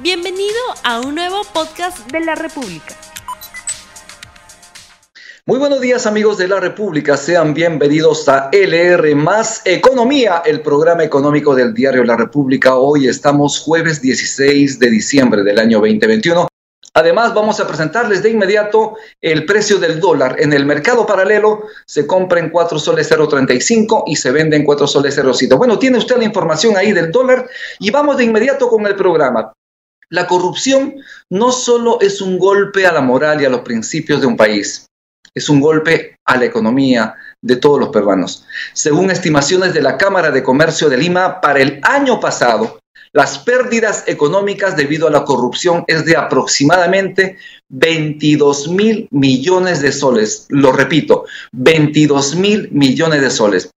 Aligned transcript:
Bienvenido 0.00 0.60
a 0.84 1.00
un 1.00 1.16
nuevo 1.16 1.42
podcast 1.52 2.08
de 2.12 2.20
la 2.20 2.36
República. 2.36 2.94
Muy 5.44 5.58
buenos 5.58 5.80
días 5.80 6.06
amigos 6.06 6.38
de 6.38 6.46
la 6.46 6.60
República, 6.60 7.16
sean 7.16 7.52
bienvenidos 7.52 8.28
a 8.28 8.48
LR 8.52 9.12
más 9.16 9.60
Economía, 9.64 10.42
el 10.46 10.60
programa 10.60 11.02
económico 11.02 11.52
del 11.52 11.74
diario 11.74 12.04
La 12.04 12.16
República. 12.16 12.76
Hoy 12.76 13.08
estamos 13.08 13.58
jueves 13.58 14.00
16 14.00 14.78
de 14.78 14.88
diciembre 14.88 15.42
del 15.42 15.58
año 15.58 15.78
2021. 15.80 16.46
Además, 16.94 17.34
vamos 17.34 17.58
a 17.58 17.66
presentarles 17.66 18.22
de 18.22 18.30
inmediato 18.30 18.94
el 19.20 19.46
precio 19.46 19.78
del 19.78 19.98
dólar. 19.98 20.36
En 20.38 20.52
el 20.52 20.64
mercado 20.64 21.06
paralelo 21.06 21.64
se 21.86 22.06
compra 22.06 22.38
en 22.38 22.50
4 22.50 22.78
soles 22.78 23.10
0.35 23.10 24.04
y 24.06 24.14
se 24.14 24.30
vende 24.30 24.56
en 24.56 24.64
4 24.64 24.86
soles 24.86 25.18
0.7. 25.18 25.56
Bueno, 25.56 25.76
tiene 25.76 25.98
usted 25.98 26.18
la 26.18 26.24
información 26.24 26.76
ahí 26.76 26.92
del 26.92 27.10
dólar 27.10 27.48
y 27.80 27.90
vamos 27.90 28.16
de 28.16 28.24
inmediato 28.24 28.68
con 28.68 28.86
el 28.86 28.94
programa. 28.94 29.52
La 30.10 30.26
corrupción 30.26 30.96
no 31.30 31.52
solo 31.52 32.00
es 32.00 32.20
un 32.20 32.38
golpe 32.38 32.86
a 32.86 32.92
la 32.92 33.00
moral 33.00 33.42
y 33.42 33.44
a 33.44 33.50
los 33.50 33.60
principios 33.60 34.20
de 34.20 34.26
un 34.26 34.36
país, 34.36 34.86
es 35.34 35.48
un 35.48 35.60
golpe 35.60 36.16
a 36.24 36.36
la 36.36 36.46
economía 36.46 37.14
de 37.42 37.56
todos 37.56 37.78
los 37.78 37.90
peruanos. 37.90 38.46
Según 38.72 39.10
estimaciones 39.10 39.74
de 39.74 39.82
la 39.82 39.98
Cámara 39.98 40.30
de 40.30 40.42
Comercio 40.42 40.88
de 40.88 40.96
Lima, 40.96 41.40
para 41.40 41.60
el 41.60 41.80
año 41.82 42.20
pasado, 42.20 42.80
las 43.12 43.38
pérdidas 43.38 44.04
económicas 44.06 44.76
debido 44.76 45.08
a 45.08 45.10
la 45.10 45.24
corrupción 45.24 45.84
es 45.86 46.04
de 46.04 46.16
aproximadamente 46.16 47.38
22 47.68 48.68
mil 48.68 49.08
millones 49.10 49.80
de 49.80 49.92
soles. 49.92 50.46
Lo 50.48 50.72
repito, 50.72 51.24
22 51.52 52.36
mil 52.36 52.70
millones 52.70 53.20
de 53.22 53.30
soles. 53.30 53.70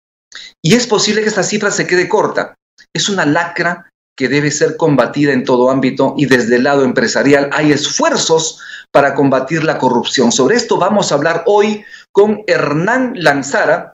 Y 0.61 0.75
es 0.75 0.87
posible 0.87 1.21
que 1.21 1.29
esta 1.29 1.43
cifra 1.43 1.71
se 1.71 1.87
quede 1.87 2.09
corta. 2.09 2.55
Es 2.93 3.09
una 3.09 3.25
lacra 3.25 3.91
que 4.15 4.27
debe 4.27 4.51
ser 4.51 4.77
combatida 4.77 5.33
en 5.33 5.43
todo 5.43 5.69
ámbito 5.69 6.13
y 6.17 6.25
desde 6.25 6.57
el 6.57 6.63
lado 6.63 6.83
empresarial 6.83 7.49
hay 7.53 7.71
esfuerzos 7.71 8.59
para 8.91 9.15
combatir 9.15 9.63
la 9.63 9.77
corrupción. 9.77 10.31
Sobre 10.31 10.55
esto 10.55 10.77
vamos 10.77 11.11
a 11.11 11.15
hablar 11.15 11.43
hoy 11.45 11.83
con 12.11 12.43
Hernán 12.47 13.13
Lanzara, 13.15 13.93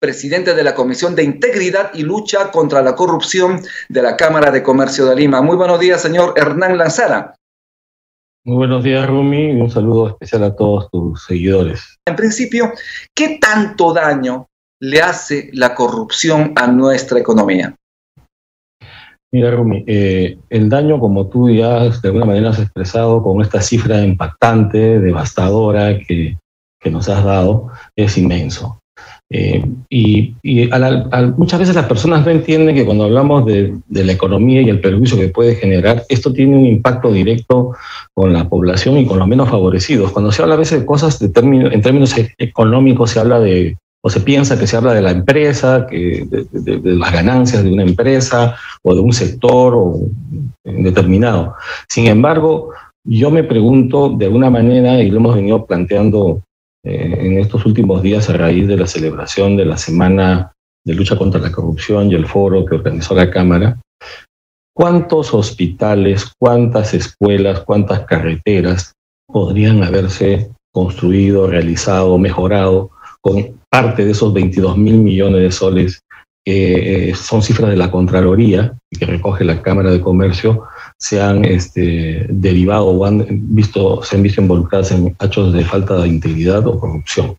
presidente 0.00 0.54
de 0.54 0.64
la 0.64 0.74
Comisión 0.74 1.14
de 1.14 1.24
Integridad 1.24 1.92
y 1.94 2.02
Lucha 2.02 2.50
contra 2.50 2.82
la 2.82 2.94
Corrupción 2.94 3.62
de 3.88 4.02
la 4.02 4.16
Cámara 4.16 4.50
de 4.50 4.62
Comercio 4.62 5.06
de 5.06 5.16
Lima. 5.16 5.40
Muy 5.40 5.56
buenos 5.56 5.80
días, 5.80 6.02
señor 6.02 6.34
Hernán 6.36 6.76
Lanzara. 6.76 7.34
Muy 8.46 8.56
buenos 8.56 8.84
días, 8.84 9.06
Rumi, 9.06 9.52
y 9.52 9.60
un 9.60 9.70
saludo 9.70 10.08
especial 10.08 10.44
a 10.44 10.54
todos 10.54 10.90
tus 10.90 11.24
seguidores. 11.24 11.98
En 12.04 12.14
principio, 12.14 12.74
¿qué 13.14 13.38
tanto 13.40 13.94
daño 13.94 14.48
le 14.80 15.00
hace 15.00 15.48
la 15.54 15.74
corrupción 15.74 16.52
a 16.54 16.66
nuestra 16.66 17.18
economía? 17.18 17.74
Mira, 19.34 19.50
Rumi, 19.50 19.82
eh, 19.88 20.38
el 20.48 20.68
daño, 20.68 21.00
como 21.00 21.26
tú 21.26 21.50
ya 21.50 21.80
de 21.80 21.98
alguna 22.04 22.24
manera 22.24 22.50
has 22.50 22.60
expresado 22.60 23.20
con 23.20 23.42
esta 23.42 23.60
cifra 23.60 24.00
impactante, 24.00 25.00
devastadora 25.00 25.98
que, 25.98 26.36
nos 26.88 27.08
has 27.08 27.24
dado, 27.24 27.66
es 27.96 28.16
inmenso. 28.16 28.78
Eh, 29.28 29.64
y, 29.90 30.36
muchas 31.36 31.58
veces 31.58 31.74
las 31.74 31.86
personas 31.86 32.24
no 32.24 32.30
entienden 32.30 32.76
que 32.76 32.84
cuando 32.84 33.04
hablamos 33.06 33.44
de, 33.44 33.74
la 33.88 34.12
economía 34.12 34.62
y 34.62 34.68
el 34.68 34.80
perjuicio 34.80 35.18
que 35.18 35.30
puede 35.30 35.56
generar, 35.56 36.04
esto 36.08 36.32
tiene 36.32 36.56
un 36.56 36.66
impacto 36.66 37.10
directo 37.10 37.72
con 38.14 38.32
la 38.32 38.48
población 38.48 38.98
y 38.98 39.04
con 39.04 39.18
los 39.18 39.26
menos 39.26 39.50
favorecidos. 39.50 40.12
Cuando 40.12 40.30
se 40.30 40.42
habla 40.42 40.54
a 40.54 40.58
veces 40.58 40.78
de 40.78 40.86
cosas 40.86 41.18
de 41.18 41.32
en 41.34 41.82
términos 41.82 42.14
económicos, 42.38 43.10
se 43.10 43.18
habla 43.18 43.40
de 43.40 43.76
o 44.06 44.10
se 44.10 44.20
piensa 44.20 44.58
que 44.58 44.66
se 44.66 44.76
habla 44.76 44.92
de 44.92 45.00
la 45.00 45.12
empresa, 45.12 45.86
que 45.88 46.26
de, 46.28 46.80
las 46.94 47.10
ganancias 47.10 47.64
de 47.64 47.72
una 47.72 47.84
empresa 47.84 48.54
o 48.82 48.94
de 48.94 49.00
un 49.00 49.14
sector 49.14 49.72
o 49.74 49.98
determinado. 50.62 51.54
Sin 51.88 52.08
embargo, 52.08 52.70
yo 53.02 53.30
me 53.30 53.44
pregunto 53.44 54.10
de 54.10 54.26
alguna 54.26 54.50
manera, 54.50 55.00
y 55.00 55.10
lo 55.10 55.16
hemos 55.16 55.34
venido 55.34 55.64
planteando 55.64 56.42
eh, 56.84 57.16
en 57.18 57.38
estos 57.38 57.64
últimos 57.64 58.02
días 58.02 58.28
a 58.28 58.34
raíz 58.34 58.68
de 58.68 58.76
la 58.76 58.86
celebración 58.86 59.56
de 59.56 59.64
la 59.64 59.78
Semana 59.78 60.52
de 60.84 60.92
Lucha 60.92 61.16
contra 61.16 61.40
la 61.40 61.50
Corrupción 61.50 62.10
y 62.10 62.14
el 62.14 62.26
foro 62.26 62.66
que 62.66 62.74
organizó 62.74 63.14
la 63.14 63.30
Cámara, 63.30 63.80
¿cuántos 64.76 65.32
hospitales, 65.32 66.30
cuántas 66.38 66.92
escuelas, 66.92 67.60
cuántas 67.60 68.00
carreteras 68.00 68.92
podrían 69.26 69.82
haberse 69.82 70.50
construido, 70.74 71.46
realizado, 71.46 72.18
mejorado 72.18 72.90
con 73.24 73.58
parte 73.70 74.04
de 74.04 74.10
esos 74.10 74.34
22 74.34 74.76
mil 74.76 74.98
millones 74.98 75.40
de 75.40 75.50
soles 75.50 76.02
que 76.44 77.08
eh, 77.08 77.14
son 77.14 77.42
cifras 77.42 77.70
de 77.70 77.76
la 77.76 77.90
Contraloría 77.90 78.74
que 78.90 79.06
recoge 79.06 79.44
la 79.44 79.62
Cámara 79.62 79.90
de 79.90 80.02
Comercio, 80.02 80.64
se 80.98 81.22
han 81.22 81.42
este, 81.42 82.26
derivado 82.28 82.86
o 82.86 83.06
han 83.06 83.24
visto, 83.54 84.02
se 84.02 84.16
han 84.16 84.22
visto 84.22 84.42
involucradas 84.42 84.92
en 84.92 85.16
hechos 85.18 85.54
de 85.54 85.64
falta 85.64 85.96
de 85.96 86.08
integridad 86.08 86.66
o 86.66 86.78
corrupción. 86.78 87.34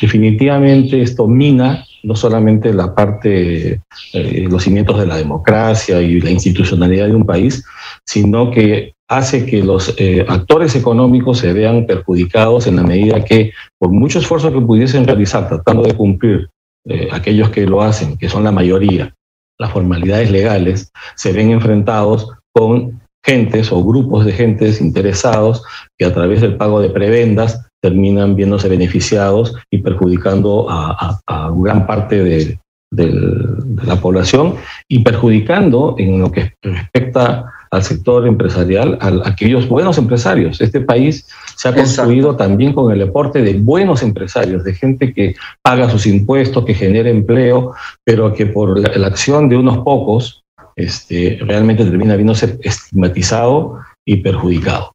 Definitivamente 0.00 1.00
esto 1.00 1.28
mina 1.28 1.84
no 2.02 2.16
solamente 2.16 2.74
la 2.74 2.94
parte, 2.94 3.80
eh, 4.12 4.46
los 4.50 4.64
cimientos 4.64 4.98
de 4.98 5.06
la 5.06 5.16
democracia 5.16 6.02
y 6.02 6.20
la 6.20 6.30
institucionalidad 6.30 7.06
de 7.06 7.14
un 7.14 7.24
país, 7.24 7.64
sino 8.06 8.50
que 8.50 8.94
hace 9.08 9.46
que 9.46 9.62
los 9.62 9.94
eh, 9.98 10.24
actores 10.28 10.74
económicos 10.76 11.38
se 11.38 11.52
vean 11.52 11.86
perjudicados 11.86 12.66
en 12.66 12.76
la 12.76 12.82
medida 12.82 13.24
que, 13.24 13.52
por 13.78 13.90
mucho 13.90 14.18
esfuerzo 14.18 14.52
que 14.52 14.60
pudiesen 14.60 15.06
realizar 15.06 15.48
tratando 15.48 15.82
de 15.82 15.94
cumplir 15.94 16.48
eh, 16.86 17.08
aquellos 17.12 17.50
que 17.50 17.66
lo 17.66 17.82
hacen, 17.82 18.16
que 18.16 18.28
son 18.28 18.44
la 18.44 18.52
mayoría, 18.52 19.14
las 19.58 19.70
formalidades 19.70 20.30
legales, 20.30 20.90
se 21.14 21.32
ven 21.32 21.50
enfrentados 21.50 22.30
con 22.52 23.00
gentes 23.24 23.72
o 23.72 23.82
grupos 23.82 24.26
de 24.26 24.32
gentes 24.32 24.80
interesados 24.80 25.64
que 25.98 26.04
a 26.04 26.12
través 26.12 26.40
del 26.40 26.56
pago 26.56 26.80
de 26.80 26.90
prebendas 26.90 27.66
terminan 27.82 28.36
viéndose 28.36 28.68
beneficiados 28.68 29.54
y 29.70 29.78
perjudicando 29.78 30.66
a, 30.68 31.20
gran 31.56 31.86
parte 31.86 32.22
de, 32.22 32.58
la 32.96 33.96
población 34.00 34.54
y 34.88 35.00
perjudicando 35.00 35.96
en 35.98 36.20
lo 36.20 36.30
que 36.30 36.52
respecta 36.62 37.52
al 37.74 37.82
sector 37.82 38.26
empresarial, 38.26 38.98
a 39.00 39.28
aquellos 39.28 39.68
buenos 39.68 39.98
empresarios. 39.98 40.60
Este 40.60 40.80
país 40.80 41.26
se 41.56 41.68
ha 41.68 41.74
construido 41.74 42.36
también 42.36 42.72
con 42.72 42.92
el 42.92 43.02
aporte 43.02 43.42
de 43.42 43.54
buenos 43.54 44.02
empresarios, 44.02 44.64
de 44.64 44.74
gente 44.74 45.12
que 45.12 45.34
paga 45.62 45.90
sus 45.90 46.06
impuestos, 46.06 46.64
que 46.64 46.74
genera 46.74 47.10
empleo, 47.10 47.72
pero 48.04 48.32
que 48.32 48.46
por 48.46 48.78
la, 48.78 49.06
acción 49.06 49.48
de 49.48 49.56
unos 49.56 49.78
pocos 49.78 50.44
este, 50.76 51.38
realmente 51.42 51.84
termina 51.84 52.16
viéndose 52.16 52.58
estigmatizado 52.62 53.80
y 54.04 54.16
perjudicado. 54.16 54.93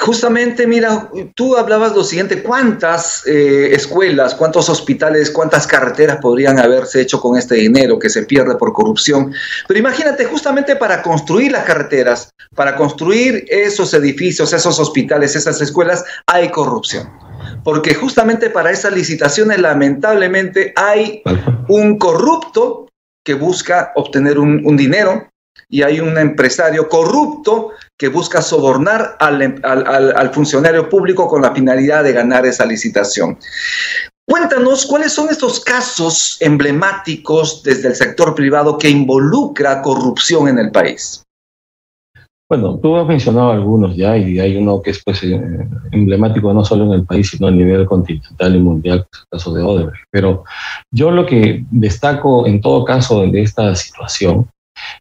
Justamente, 0.00 0.66
mira, 0.66 1.10
tú 1.34 1.56
hablabas 1.56 1.94
lo 1.94 2.02
siguiente, 2.02 2.42
¿cuántas 2.42 3.26
eh, 3.26 3.74
escuelas, 3.74 4.34
cuántos 4.34 4.70
hospitales, 4.70 5.30
cuántas 5.30 5.66
carreteras 5.66 6.16
podrían 6.16 6.58
haberse 6.58 7.00
hecho 7.02 7.20
con 7.20 7.36
este 7.36 7.56
dinero 7.56 7.98
que 7.98 8.08
se 8.08 8.22
pierde 8.22 8.56
por 8.56 8.72
corrupción? 8.72 9.34
Pero 9.68 9.78
imagínate, 9.78 10.24
justamente 10.24 10.76
para 10.76 11.02
construir 11.02 11.52
las 11.52 11.64
carreteras, 11.64 12.30
para 12.54 12.74
construir 12.76 13.44
esos 13.48 13.92
edificios, 13.92 14.54
esos 14.54 14.78
hospitales, 14.78 15.36
esas 15.36 15.60
escuelas, 15.60 16.04
hay 16.26 16.50
corrupción. 16.50 17.10
Porque 17.62 17.94
justamente 17.94 18.48
para 18.48 18.70
esas 18.70 18.94
licitaciones, 18.94 19.58
lamentablemente, 19.58 20.72
hay 20.74 21.22
un 21.68 21.98
corrupto 21.98 22.88
que 23.24 23.34
busca 23.34 23.92
obtener 23.94 24.38
un 24.38 24.76
dinero 24.76 25.31
y 25.72 25.82
hay 25.82 26.00
un 26.00 26.16
empresario 26.18 26.88
corrupto 26.88 27.70
que 27.98 28.08
busca 28.08 28.42
sobornar 28.42 29.16
al, 29.18 30.30
funcionario 30.32 30.88
público 30.88 31.26
con 31.26 31.42
la 31.42 31.54
finalidad 31.54 32.04
de 32.04 32.12
ganar 32.12 32.44
esa 32.44 32.66
licitación. 32.66 33.38
Cuéntanos 34.28 34.86
cuáles 34.86 35.12
son 35.12 35.30
estos 35.30 35.60
casos 35.60 36.36
emblemáticos 36.40 37.62
desde 37.62 37.88
el 37.88 37.96
sector 37.96 38.34
privado 38.34 38.76
que 38.78 38.90
involucra 38.90 39.82
corrupción 39.82 40.48
en 40.48 40.58
el 40.58 40.70
país. 40.70 41.22
Bueno, 42.48 42.78
tú 42.78 42.94
has 42.96 43.06
mencionado 43.06 43.50
algunos 43.50 43.96
ya 43.96 44.14
y 44.16 44.38
hay 44.38 44.56
uno 44.56 44.82
que 44.82 44.90
es 44.90 45.02
pues, 45.02 45.22
eh, 45.22 45.40
emblemático 45.90 46.52
no 46.52 46.62
solo 46.62 46.84
en 46.84 46.92
el 46.92 47.06
país, 47.06 47.30
sino 47.30 47.46
a 47.46 47.50
nivel 47.50 47.86
continental 47.86 48.54
y 48.54 48.58
mundial, 48.58 49.00
que 49.00 49.08
es 49.16 49.20
el 49.20 49.28
caso 49.30 49.54
de 49.54 49.62
Odebrecht. 49.62 50.04
Pero 50.10 50.44
yo 50.90 51.10
lo 51.10 51.24
que 51.24 51.64
destaco 51.70 52.46
en 52.46 52.60
todo 52.60 52.84
caso 52.84 53.22
de 53.26 53.40
esta 53.40 53.74
situación 53.74 54.48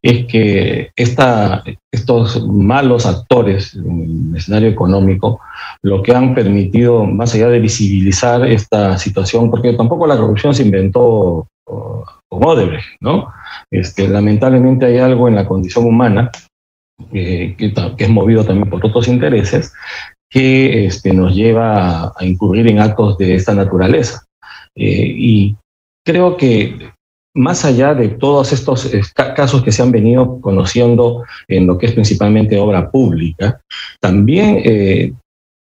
es 0.01 0.25
que 0.25 0.91
estos 0.95 2.47
malos 2.47 3.05
actores 3.05 3.75
en 3.75 4.31
el 4.31 4.37
escenario 4.37 4.69
económico 4.69 5.39
lo 5.83 6.01
que 6.03 6.13
han 6.13 6.33
permitido, 6.33 7.05
más 7.05 7.33
allá 7.33 7.49
de 7.49 7.59
visibilizar 7.59 8.45
esta 8.45 8.97
situación, 8.97 9.49
porque 9.49 9.73
tampoco 9.73 10.07
la 10.07 10.17
corrupción 10.17 10.53
se 10.53 10.63
inventó 10.63 11.47
con 11.65 12.03
Odebrecht, 12.29 12.97
¿no? 13.01 13.27
Este, 13.71 14.07
lamentablemente 14.07 14.85
hay 14.85 14.97
algo 14.97 15.27
en 15.27 15.35
la 15.35 15.47
condición 15.47 15.85
humana 15.85 16.31
que, 17.11 17.55
es 17.97 18.09
movido 18.09 18.45
también 18.45 18.69
por 18.69 18.85
otros 18.85 19.07
intereses 19.07 19.73
que 20.29 20.85
este, 20.85 21.13
nos 21.13 21.35
lleva 21.35 22.13
a, 22.15 22.25
incurrir 22.25 22.67
en 22.67 22.79
actos 22.79 23.17
de 23.17 23.35
esta 23.35 23.53
naturaleza. 23.53 24.25
Eh, 24.75 25.13
y 25.17 25.55
creo 26.05 26.37
que 26.37 26.91
más 27.33 27.63
allá 27.63 27.93
de 27.93 28.09
todos 28.09 28.51
estos 28.51 28.93
eh, 28.93 29.01
casos 29.15 29.63
que 29.63 29.71
se 29.71 29.81
han 29.81 29.91
venido 29.91 30.39
conociendo 30.41 31.23
en 31.47 31.67
lo 31.67 31.77
que 31.77 31.85
es 31.87 31.93
principalmente 31.93 32.59
obra 32.59 32.91
pública, 32.91 33.61
también 33.99 34.61
eh, 34.63 35.13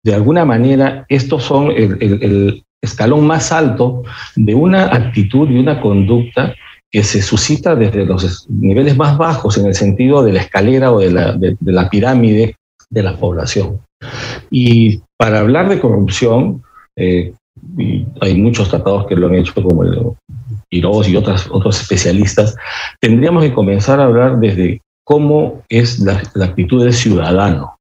de 0.05 0.15
alguna 0.15 0.45
manera 0.45 1.07
estos 1.09 1.45
son 1.45 1.71
el, 1.71 2.63
escalón 2.83 3.27
más 3.27 3.51
alto 3.51 4.03
de 4.37 4.55
una 4.55 4.95
actitud 4.95 5.49
y 5.49 5.59
una 5.59 5.81
conducta 5.81 6.55
que 6.91 7.03
se 7.03 7.23
suscita 7.23 7.75
desde 7.75 8.05
los 8.05 8.47
niveles 8.51 8.95
más 8.97 9.17
bajos 9.17 9.57
en 9.57 9.67
el 9.67 9.75
sentido 9.75 10.23
de 10.23 10.35
la 10.35 10.43
escalera 10.43 10.93
o 10.93 10.99
de 10.99 11.11
la, 11.11 11.89
pirámide 11.89 12.57
de 12.91 13.03
la 13.03 13.17
población. 13.17 13.81
Y 14.51 15.01
para 15.17 15.41
hablar 15.41 15.71
de 15.71 15.81
corrupción, 15.81 16.63
eh, 16.97 17.33
hay 18.21 18.35
muchos 18.35 18.69
tratados 18.69 19.07
que 19.07 19.17
lo 19.17 19.29
han 19.29 19.37
hecho, 19.37 19.55
como 19.55 19.83
el 19.83 19.99
Y 20.79 21.17
otras, 21.17 21.49
otros 21.51 21.81
especialistas, 21.81 22.57
tendríamos 23.01 23.45
que 23.45 23.55
comenzar 23.55 24.01
a 24.01 24.05
hablar 24.05 24.39
desde 24.39 24.81
cómo 25.05 25.63
es 25.69 25.99
la, 26.01 26.23
actitud 26.43 26.83
del 26.83 26.93
ciudadano. 26.93 27.77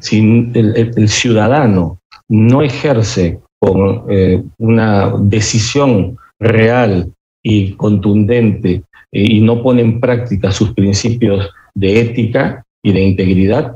Si 0.00 0.18
el, 0.54 1.08
ciudadano 1.08 1.98
no 2.28 2.62
ejerce 2.62 3.40
con 3.60 4.04
eh, 4.08 4.42
una 4.58 5.12
decisión 5.18 6.16
real 6.38 7.10
y 7.42 7.72
contundente 7.72 8.82
eh, 9.12 9.34
y 9.36 9.40
no 9.40 9.62
pone 9.62 9.82
en 9.82 9.98
práctica 9.98 10.52
sus 10.52 10.72
principios 10.74 11.50
de 11.74 12.00
ética 12.00 12.64
y 12.84 12.92
de 12.92 13.00
integridad, 13.00 13.74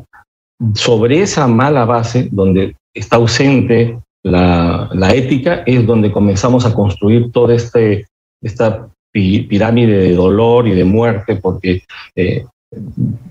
sobre 0.74 1.22
esa 1.22 1.48
mala 1.48 1.84
base 1.84 2.28
donde 2.30 2.76
está 2.94 3.16
ausente 3.16 3.98
la, 4.22 4.88
ética, 5.14 5.62
es 5.66 5.84
donde 5.86 6.12
comenzamos 6.12 6.64
a 6.64 6.74
construir 6.74 7.32
toda 7.32 7.54
este, 7.54 8.06
esta 8.42 8.88
pirámide 9.12 9.98
de 9.98 10.14
dolor 10.14 10.66
y 10.66 10.72
de 10.72 10.84
muerte, 10.84 11.36
porque 11.36 11.82
eh, 12.16 12.44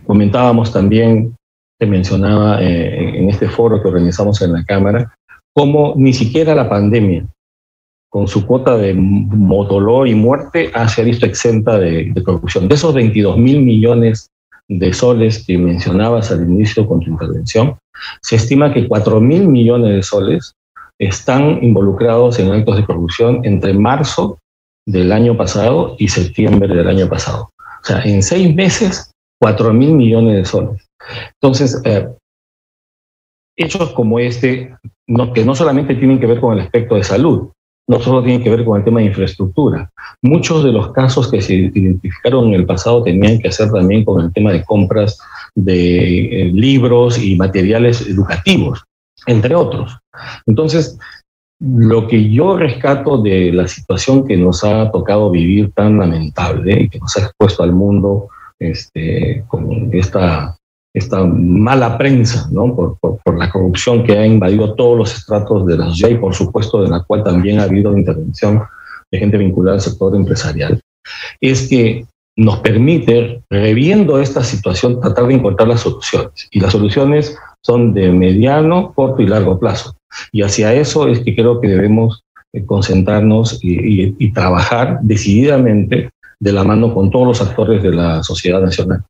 comentábamos 0.06 0.72
también, 0.72 1.36
te 1.80 1.88
mencionaba 1.88 2.62
eh, 2.62 3.18
en 3.18 3.30
este 3.30 3.50
foro 3.50 3.81
que 3.81 3.88
organizamos 3.88 4.42
en 4.42 4.54
la 4.54 4.63
Cámara, 4.63 5.13
cómo 5.54 5.94
ni 5.98 6.13
siquiera 6.13 6.54
la 6.54 6.69
pandemia, 6.69 7.25
con 8.10 8.28
su 8.28 8.46
cuota 8.46 8.78
de 8.78 8.94
dolor 8.94 10.08
y 10.08 10.13
muerte, 10.13 10.69
ha 10.74 10.86
visto 11.02 11.25
exenta 11.25 11.80
de, 11.80 12.12
de 12.13 12.24
corrupción. 12.24 12.68
De 12.68 12.75
esos 12.75 12.94
22 12.94 13.38
mil 13.38 13.62
millones 13.62 14.30
de 14.68 14.94
soles 14.94 15.46
que 15.46 15.58
mencionabas 15.58 16.31
al 16.31 16.44
inicio 16.44 16.86
con 16.88 17.00
tu 17.00 17.10
intervención, 17.10 17.78
se 18.22 18.36
estima 18.36 18.74
que 18.74 18.88
4 18.88 19.19
mil 19.22 19.48
millones 19.48 19.96
de 19.96 20.04
soles 20.04 20.54
están 21.00 21.63
involucrados 21.63 22.38
en 22.40 22.52
actos 22.52 22.78
de 22.78 22.86
corrupción 22.86 23.42
entre 23.44 23.74
marzo 23.74 24.38
del 24.91 25.11
año 25.11 25.38
pasado 25.38 25.95
y 25.97 26.07
septiembre 26.07 26.75
del 26.75 26.88
año 26.88 27.07
pasado. 27.07 27.49
O 27.57 27.85
sea, 27.85 28.01
en 28.03 28.21
seis 28.21 28.53
meses, 28.53 29.11
4 29.39 29.73
mil 29.73 29.93
millones 29.93 30.35
de 30.35 30.45
soles. 30.45 30.88
Entonces, 31.41 31.81
eh, 31.85 32.07
hechos 33.55 33.91
como 33.91 34.19
este, 34.19 34.75
que 35.33 35.45
no 35.45 35.55
solamente 35.55 35.95
tienen 35.95 36.19
que 36.19 36.27
ver 36.27 36.39
con 36.39 36.53
el 36.53 36.63
aspecto 36.63 36.95
de 36.95 37.03
salud, 37.03 37.49
no 37.88 37.99
solo 37.99 38.23
tienen 38.23 38.43
que 38.43 38.49
ver 38.49 38.63
con 38.63 38.77
el 38.77 38.85
tema 38.85 38.99
de 38.99 39.07
infraestructura. 39.07 39.89
Muchos 40.21 40.63
de 40.63 40.71
los 40.71 40.91
casos 40.91 41.31
que 41.31 41.41
se 41.41 41.55
identificaron 41.55 42.49
en 42.49 42.53
el 42.53 42.65
pasado 42.65 43.03
tenían 43.03 43.39
que 43.39 43.47
hacer 43.47 43.71
también 43.71 44.05
con 44.05 44.21
el 44.21 44.31
tema 44.33 44.51
de 44.51 44.63
compras 44.63 45.19
de 45.55 46.43
eh, 46.43 46.51
libros 46.53 47.17
y 47.17 47.35
materiales 47.35 48.07
educativos, 48.07 48.83
entre 49.25 49.55
otros. 49.55 49.97
Entonces, 50.45 50.97
lo 51.62 52.08
que 52.08 52.30
yo 52.30 52.58
rescato 52.58 53.22
de 53.22 53.52
la 53.54 53.68
situación 53.68 54.25
que 54.25 54.36
nos 54.36 54.63
ha 54.63 54.92
tocado 54.92 55.30
vivir 55.30 55.72
tan 55.74 56.00
lamentable 56.00 56.81
y 56.81 56.90
que 56.90 57.00
nos 57.00 57.16
ha 57.18 57.22
expuesto 57.22 57.63
al 57.63 57.72
mundo 57.72 58.30
este, 58.60 59.44
con 59.48 59.90
esta 59.94 60.58
esta 60.94 61.24
mala 61.24 61.98
prensa, 61.98 62.50
¿no? 62.52 62.75
Por, 62.75 62.98
por, 63.00 63.38
la 63.38 63.50
corrupción 63.50 64.04
que 64.04 64.18
ha 64.18 64.25
invadido 64.25 64.75
todos 64.75 64.98
los 64.98 65.16
estratos 65.16 65.66
de 65.66 65.78
la 65.78 65.86
sociedad 65.86 66.10
y 66.10 66.18
por 66.18 66.36
supuesto 66.36 66.81
de 66.81 66.90
la 66.90 67.02
cual 67.04 67.24
también 67.24 67.60
ha 67.60 67.63
habido 67.63 67.98
intervención 67.98 68.62
de 69.10 69.19
gente 69.19 69.38
vinculada 69.38 69.75
al 69.75 69.81
sector 69.81 70.13
empresarial, 70.16 70.81
es 71.40 71.69
que 71.69 72.06
nos 72.36 72.60
permite, 72.60 73.42
reviendo 73.50 74.19
esta 74.19 74.44
situación, 74.44 75.00
tratar 75.00 75.28
de 75.28 75.36
encontrar 75.36 75.68
las 75.68 75.81
soluciones. 75.81 76.48
Y 76.52 76.60
las 76.60 76.72
soluciones 76.72 77.38
son 77.62 77.94
de 77.94 78.12
mediano, 78.12 78.94
corto 78.94 79.22
y 79.22 79.28
largo 79.28 79.60
plazo. 79.60 79.96
Y 80.31 80.44
hacia 80.44 80.74
eso 80.74 81.08
es 81.08 81.19
que 81.19 81.36
creo 81.36 81.60
que 81.62 81.68
debemos 81.68 82.24
eh, 82.54 82.66
concentrarnos 82.66 83.60
y, 83.63 84.16
y 84.18 84.34
trabajar 84.34 85.00
decididamente 85.02 86.10
de 86.40 86.52
la 86.52 86.63
mano 86.63 86.94
con 86.94 87.12
todos 87.12 87.28
los 87.28 87.42
actores 87.42 87.84
de 87.84 87.92
la 87.92 88.24
sociedad 88.24 88.62
nacional. 88.62 89.04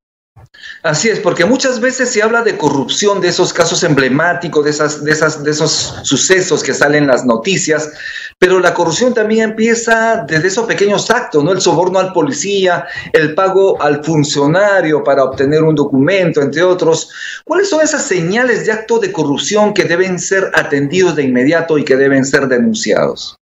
Así 0.84 1.10
es, 1.10 1.20
porque 1.20 1.46
muchas 1.46 1.80
veces 1.80 2.10
se 2.10 2.24
habla 2.24 2.42
de 2.42 2.58
corrupción, 2.58 3.22
de 3.22 3.28
esos 3.28 3.54
casos 3.54 3.84
emblemáticos, 3.84 4.66
de, 4.66 4.72
esas, 4.72 5.04
de, 5.04 5.12
esas, 5.12 5.44
de 5.44 5.52
esos 5.52 5.96
sucesos 6.04 6.64
que 6.64 6.74
salen 6.74 7.04
en 7.04 7.10
las 7.10 7.24
noticias, 7.24 7.92
pero 8.40 8.60
la 8.60 8.74
corrupción 8.74 9.14
también 9.14 9.52
empieza 9.52 10.26
desde 10.28 10.48
esos 10.48 10.66
pequeños 10.66 11.10
actos, 11.12 11.44
¿no? 11.44 11.52
El 11.52 11.62
soborno 11.62 12.00
al 12.00 12.14
policía, 12.14 12.88
el 13.14 13.36
pago 13.36 13.80
al 13.82 14.04
funcionario 14.04 15.04
para 15.04 15.24
obtener 15.24 15.62
un 15.62 15.76
documento, 15.76 16.42
entre 16.42 16.64
otros. 16.64 17.10
¿Cuáles 17.46 17.70
son 17.70 17.82
esas 17.82 18.04
señales 18.04 18.66
de 18.66 18.72
acto 18.72 18.98
de 18.98 19.12
corrupción 19.12 19.74
que 19.74 19.84
deben 19.84 20.18
ser 20.20 20.52
atendidos 20.56 21.16
de 21.16 21.24
inmediato 21.24 21.78
y 21.78 21.86
que 21.86 21.96
deben 21.96 22.26
ser 22.26 22.48
denunciados? 22.48 23.38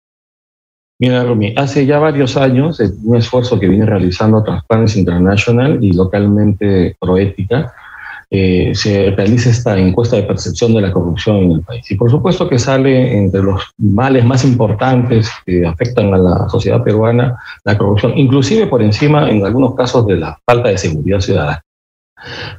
Mira, 0.99 1.23
Rumi, 1.23 1.53
hace 1.55 1.85
ya 1.85 1.99
varios 1.99 2.37
años, 2.37 2.79
un 3.03 3.17
esfuerzo 3.17 3.59
que 3.59 3.67
viene 3.67 3.85
realizando 3.85 4.43
Transparency 4.43 4.99
International 4.99 5.77
y 5.81 5.93
localmente 5.93 6.95
Proética, 6.99 7.71
eh, 8.29 8.71
se 8.73 9.11
realiza 9.11 9.51
esta 9.51 9.77
encuesta 9.77 10.17
de 10.17 10.23
percepción 10.23 10.73
de 10.73 10.81
la 10.81 10.91
corrupción 10.91 11.37
en 11.37 11.51
el 11.53 11.61
país. 11.61 11.89
Y 11.89 11.95
por 11.95 12.09
supuesto 12.09 12.49
que 12.49 12.59
sale 12.59 13.15
entre 13.15 13.41
los 13.41 13.61
males 13.77 14.25
más 14.25 14.43
importantes 14.43 15.29
que 15.45 15.65
afectan 15.65 16.13
a 16.13 16.17
la 16.17 16.49
sociedad 16.49 16.83
peruana 16.83 17.37
la 17.63 17.77
corrupción, 17.77 18.17
inclusive 18.17 18.67
por 18.67 18.81
encima 18.81 19.29
en 19.29 19.45
algunos 19.45 19.75
casos 19.75 20.05
de 20.07 20.17
la 20.17 20.37
falta 20.45 20.69
de 20.69 20.77
seguridad 20.77 21.21
ciudadana. 21.21 21.61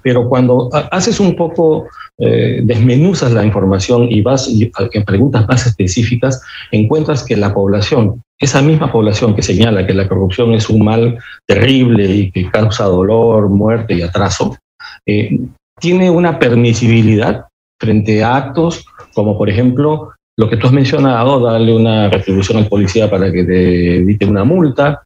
Pero 0.03 0.29
cuando 0.29 0.71
haces 0.91 1.21
un 1.21 1.35
poco, 1.37 1.89
eh, 2.19 2.61
desmenuzas 2.63 3.33
la 3.33 3.45
información 3.45 4.05
y 4.11 4.23
vas 4.23 4.49
en 4.49 5.05
preguntas 5.05 5.47
más 5.49 5.67
específicas, 5.67 6.41
encuentras 6.71 7.25
que 7.25 7.37
la 7.37 7.53
población, 7.53 8.23
esa 8.39 8.63
misma 8.63 8.91
población 8.93 9.35
que 9.35 9.43
señala 9.43 9.87
que 9.87 9.95
la 9.95 10.09
corrupción 10.09 10.53
es 10.53 10.71
un 10.71 10.85
mal 10.85 11.19
terrible 11.47 12.05
y 12.05 12.31
que 12.31 12.51
causa 12.51 12.85
dolor, 12.85 13.49
muerte 13.49 13.95
y 13.95 14.03
atraso, 14.03 14.57
eh, 15.07 15.39
tiene 15.81 16.11
una 16.11 16.39
permisibilidad 16.39 17.47
frente 17.81 18.23
a 18.23 18.37
actos 18.37 18.87
como, 19.15 19.37
por 19.37 19.49
ejemplo, 19.49 20.13
lo 20.37 20.49
que 20.49 20.57
tú 20.57 20.69
has 20.69 20.73
mencionado, 20.73 21.41
darle 21.41 21.75
una 21.75 22.09
retribución 22.09 22.59
al 22.59 22.69
policía 22.69 23.11
para 23.11 23.33
que 23.33 23.43
te 23.45 23.97
evite 23.97 24.25
una 24.25 24.45
multa, 24.45 25.03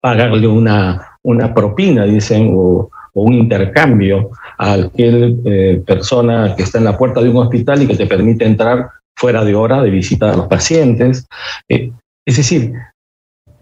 pagarle 0.00 0.46
una, 0.46 1.18
una 1.24 1.52
propina, 1.52 2.04
dicen, 2.04 2.52
o 2.54 2.90
un 3.22 3.32
intercambio 3.32 4.30
a 4.58 4.74
aquel 4.74 5.40
eh, 5.44 5.82
persona 5.86 6.54
que 6.54 6.62
está 6.62 6.78
en 6.78 6.84
la 6.84 6.96
puerta 6.96 7.20
de 7.22 7.30
un 7.30 7.38
hospital 7.38 7.82
y 7.82 7.86
que 7.86 7.96
te 7.96 8.06
permite 8.06 8.44
entrar 8.44 8.90
fuera 9.16 9.42
de 9.42 9.54
hora 9.54 9.82
de 9.82 9.90
visita 9.90 10.30
a 10.30 10.36
los 10.36 10.46
pacientes. 10.46 11.26
Eh, 11.68 11.90
es 12.26 12.36
decir, 12.36 12.74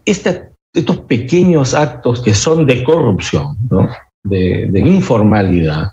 estos 0.04 0.98
pequeños 1.06 1.74
actos 1.74 2.22
que 2.22 2.34
son 2.34 2.66
de 2.66 2.82
corrupción, 2.82 3.56
de, 4.24 4.80
informalidad, 4.80 5.92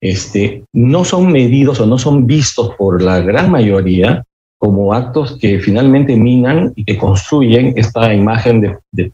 este, 0.00 0.64
no 0.74 1.04
son 1.04 1.32
medidos 1.32 1.80
o 1.80 1.86
no 1.86 1.98
son 1.98 2.26
vistos 2.26 2.74
por 2.76 3.02
la 3.02 3.20
gran 3.20 3.50
mayoría 3.50 4.24
como 4.58 4.92
actos 4.92 5.38
que 5.38 5.58
finalmente 5.58 6.16
minan 6.16 6.72
y 6.76 6.84
que 6.84 6.98
construyen 6.98 7.72
esta 7.76 8.12
imagen 8.12 8.78
de, 8.92 9.12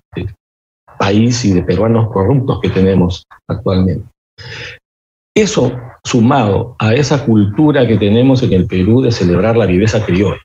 país 0.98 1.44
y 1.44 1.52
de 1.52 1.62
peruanos 1.62 2.10
corruptos 2.10 2.60
que 2.60 2.70
tenemos 2.70 3.24
actualmente. 3.48 4.04
Eso 5.36 5.72
sumado 6.02 6.74
a 6.78 6.94
esa 6.94 7.24
cultura 7.24 7.86
que 7.86 7.98
tenemos 7.98 8.42
en 8.42 8.52
el 8.54 8.66
Perú 8.66 9.02
de 9.02 9.12
celebrar 9.12 9.56
la 9.56 9.66
viveza 9.66 10.04
criolla. 10.04 10.40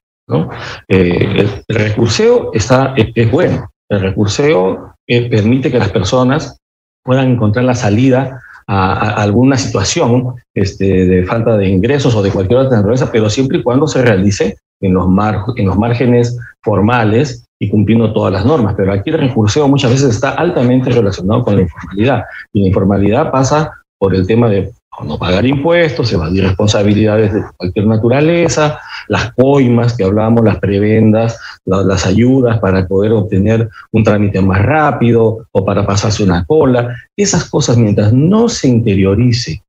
Eh, 0.87 1.47
el, 1.67 1.75
recurseo 1.75 2.51
está, 2.53 2.93
es, 2.95 3.31
bueno. 3.31 3.69
El 3.89 4.01
recurseo 4.01 4.93
eh, 5.07 5.29
permite 5.29 5.71
que 5.71 5.79
las 5.79 5.91
personas 5.91 6.57
puedan 7.03 7.31
encontrar 7.31 7.65
la 7.65 7.75
salida 7.75 8.39
a, 8.67 9.21
alguna 9.21 9.57
situación 9.57 10.35
este, 10.55 11.05
de 11.05 11.25
falta 11.25 11.57
de 11.57 11.67
ingresos 11.67 12.15
o 12.15 12.21
de 12.21 12.31
cualquier 12.31 12.59
otra 12.59 12.77
naturaleza, 12.77 13.11
pero 13.11 13.29
siempre 13.29 13.57
y 13.57 13.63
cuando 13.63 13.87
se 13.87 14.01
realice 14.01 14.57
en 14.81 14.93
los, 14.93 15.07
en 15.55 15.65
los 15.65 15.77
márgenes 15.77 16.37
formales 16.63 17.45
y 17.59 17.69
cumpliendo 17.69 18.11
todas 18.13 18.33
las 18.33 18.45
normas. 18.45 18.73
Pero 18.75 18.91
aquí 18.93 19.09
el 19.11 19.19
recurseo 19.19 19.67
muchas 19.67 19.91
veces 19.91 20.09
está 20.09 20.31
altamente 20.31 20.89
relacionado 20.89 21.43
con 21.43 21.55
la 21.55 21.61
informalidad. 21.61 22.23
Y 22.53 22.61
la 22.61 22.67
informalidad 22.67 23.31
pasa 23.31 23.71
por 23.99 24.15
el 24.15 24.25
tema 24.25 24.49
de 24.49 24.71
no 25.05 25.17
pagar 25.17 25.45
impuestos, 25.45 26.11
evadir 26.13 26.43
responsabilidades 26.43 27.33
de 27.33 27.43
cualquier 27.57 27.87
naturaleza, 27.87 28.79
las 29.07 29.33
coimas 29.33 29.95
que 29.95 30.03
hablábamos, 30.03 30.43
las 30.43 30.59
prebendas, 30.59 31.39
las 31.65 32.05
ayudas 32.05 32.59
para 32.59 32.87
poder 32.87 33.13
obtener 33.13 33.69
un 33.91 34.03
trámite 34.03 34.41
más 34.41 34.61
rápido 34.61 35.47
o 35.51 35.65
para 35.65 35.85
pasarse 35.85 36.23
una 36.23 36.45
cola. 36.45 36.95
Esas 37.15 37.49
cosas, 37.49 37.77
mientras 37.77 38.13
no 38.13 38.49
se 38.49 38.67
interiorice 38.67 39.63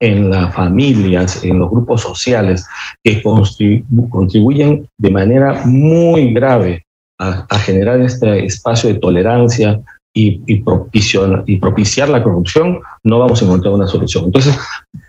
en 0.00 0.30
las 0.30 0.54
familias, 0.54 1.44
en 1.44 1.58
los 1.58 1.70
grupos 1.70 2.00
sociales, 2.00 2.66
que 3.02 3.22
contribuyen 3.22 4.88
de 4.96 5.10
manera 5.10 5.62
muy 5.64 6.32
grave 6.32 6.84
a 7.18 7.58
generar 7.58 8.00
este 8.00 8.46
espacio 8.46 8.92
de 8.92 8.98
tolerancia, 8.98 9.80
y, 10.14 10.62
propiciar 10.62 12.08
la 12.08 12.22
corrupción, 12.22 12.80
no 13.02 13.18
vamos 13.18 13.40
a 13.40 13.44
encontrar 13.44 13.74
una 13.74 13.86
solución. 13.86 14.26
Entonces, 14.26 14.58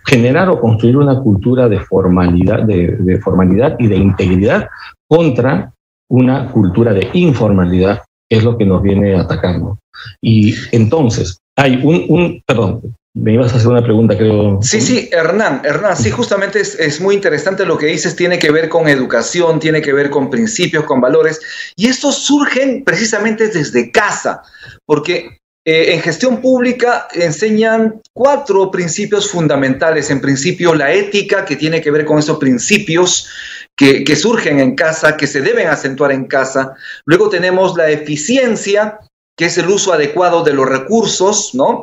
generar 0.06 0.48
o 0.48 0.60
construir 0.60 0.96
una 0.96 1.20
cultura 1.20 1.68
de 1.68 1.80
formalidad, 1.80 2.62
de, 2.62 2.96
de 2.98 3.20
formalidad 3.20 3.76
y 3.78 3.86
de 3.86 3.96
integridad 3.96 4.68
contra 5.08 5.72
una 6.08 6.50
cultura 6.50 6.92
de 6.92 7.08
informalidad 7.12 8.02
es 8.30 8.44
lo 8.44 8.56
que 8.56 8.64
nos 8.64 8.82
viene 8.82 9.14
atacando. 9.14 9.78
Y 10.20 10.54
entonces, 10.72 11.38
hay 11.56 11.80
un, 11.82 12.04
un 12.08 12.42
perdón, 12.46 12.80
me 13.14 13.32
ibas 13.32 13.52
a 13.52 13.56
hacer 13.56 13.68
una 13.68 13.82
pregunta, 13.82 14.16
creo. 14.16 14.58
Sí, 14.60 14.80
sí, 14.80 15.08
Hernán, 15.12 15.62
Hernán, 15.64 15.96
sí, 15.96 16.10
justamente 16.10 16.60
es, 16.60 17.00
muy 17.00 17.14
interesante 17.14 17.64
lo 17.64 17.78
que 17.78 17.86
dices, 17.86 18.16
tiene 18.16 18.40
que 18.40 18.50
ver 18.50 18.68
con 18.68 18.88
educación, 18.88 19.60
tiene 19.60 19.80
que 19.80 19.92
ver 19.92 20.10
con 20.10 20.30
principios, 20.30 20.84
con 20.84 21.00
valores, 21.00 21.40
y 21.76 21.86
estos 21.86 22.16
surgen 22.18 22.82
precisamente 22.84 23.48
desde 23.48 23.92
casa, 23.92 24.42
porque 24.84 25.38
eh, 25.64 25.94
en 25.94 26.00
gestión 26.00 26.42
pública 26.42 27.06
enseñan 27.12 28.02
cuatro 28.12 28.70
principios 28.72 29.30
fundamentales. 29.30 30.10
En 30.10 30.20
principio, 30.20 30.74
la 30.74 30.92
ética, 30.92 31.44
que 31.44 31.54
tiene 31.54 31.80
que 31.80 31.92
ver 31.92 32.04
con 32.04 32.18
esos 32.18 32.38
principios 32.38 33.28
que 33.76 34.16
surgen 34.16 34.60
en 34.60 34.76
casa, 34.76 35.16
que 35.16 35.26
se 35.26 35.40
deben 35.40 35.66
acentuar 35.68 36.12
en 36.12 36.26
casa. 36.26 36.74
Luego 37.06 37.28
tenemos 37.28 37.76
la 37.76 37.90
eficiencia, 37.90 39.00
que 39.36 39.46
es 39.46 39.58
el 39.58 39.68
uso 39.68 39.92
adecuado 39.92 40.44
de 40.44 40.52
los 40.52 40.68
recursos, 40.68 41.54
¿no? 41.54 41.82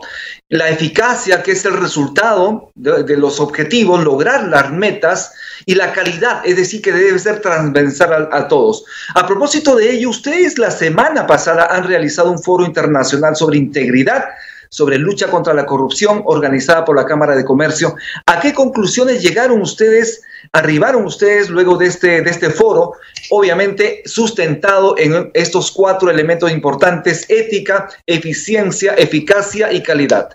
La 0.50 0.70
eficacia, 0.70 1.44
que 1.44 1.52
es 1.52 1.66
el 1.66 1.74
resultado 1.74 2.72
de, 2.76 3.18
los 3.18 3.40
objetivos, 3.40 4.04
lograr 4.04 4.48
las 4.48 4.72
metas, 4.72 5.34
y 5.66 5.76
la 5.76 5.94
calidad, 5.94 6.42
es 6.44 6.56
decir, 6.56 6.82
que 6.82 6.92
debe 6.92 7.20
ser 7.20 7.40
transversal 7.40 8.30
a, 8.32 8.48
todos. 8.48 8.84
A 9.14 9.28
propósito 9.28 9.76
de 9.76 9.92
ello, 9.92 10.10
ustedes 10.10 10.58
la 10.58 10.72
semana 10.72 11.28
pasada 11.28 11.68
han 11.70 11.84
realizado 11.84 12.32
un 12.32 12.42
foro 12.42 12.66
internacional 12.66 13.36
sobre 13.36 13.58
integridad 13.58 14.26
sobre 14.72 14.98
lucha 14.98 15.28
contra 15.28 15.54
la 15.54 15.66
corrupción 15.66 16.22
organizada 16.26 16.86
por 16.86 16.96
la 16.96 17.06
Cámara 17.06 17.36
de 17.36 17.44
Comercio. 17.44 17.96
¿A 18.26 18.40
qué 18.40 18.54
conclusiones 18.54 19.22
llegaron 19.22 19.62
ustedes, 19.62 20.24
arribaron 20.54 21.04
ustedes 21.06 21.50
luego 21.50 21.78
de 21.78 21.88
este, 21.88 22.22
de 22.22 22.30
este 22.30 22.50
foro? 22.50 22.94
Obviamente 23.30 24.02
sustentado 24.06 24.98
en 24.98 25.30
estos 25.34 25.72
cuatro 25.72 26.10
elementos 26.10 26.52
importantes, 26.52 27.30
ética, 27.30 27.90
eficiencia, 28.08 28.94
eficacia 28.94 29.74
y 29.74 29.84
calidad. 29.84 30.30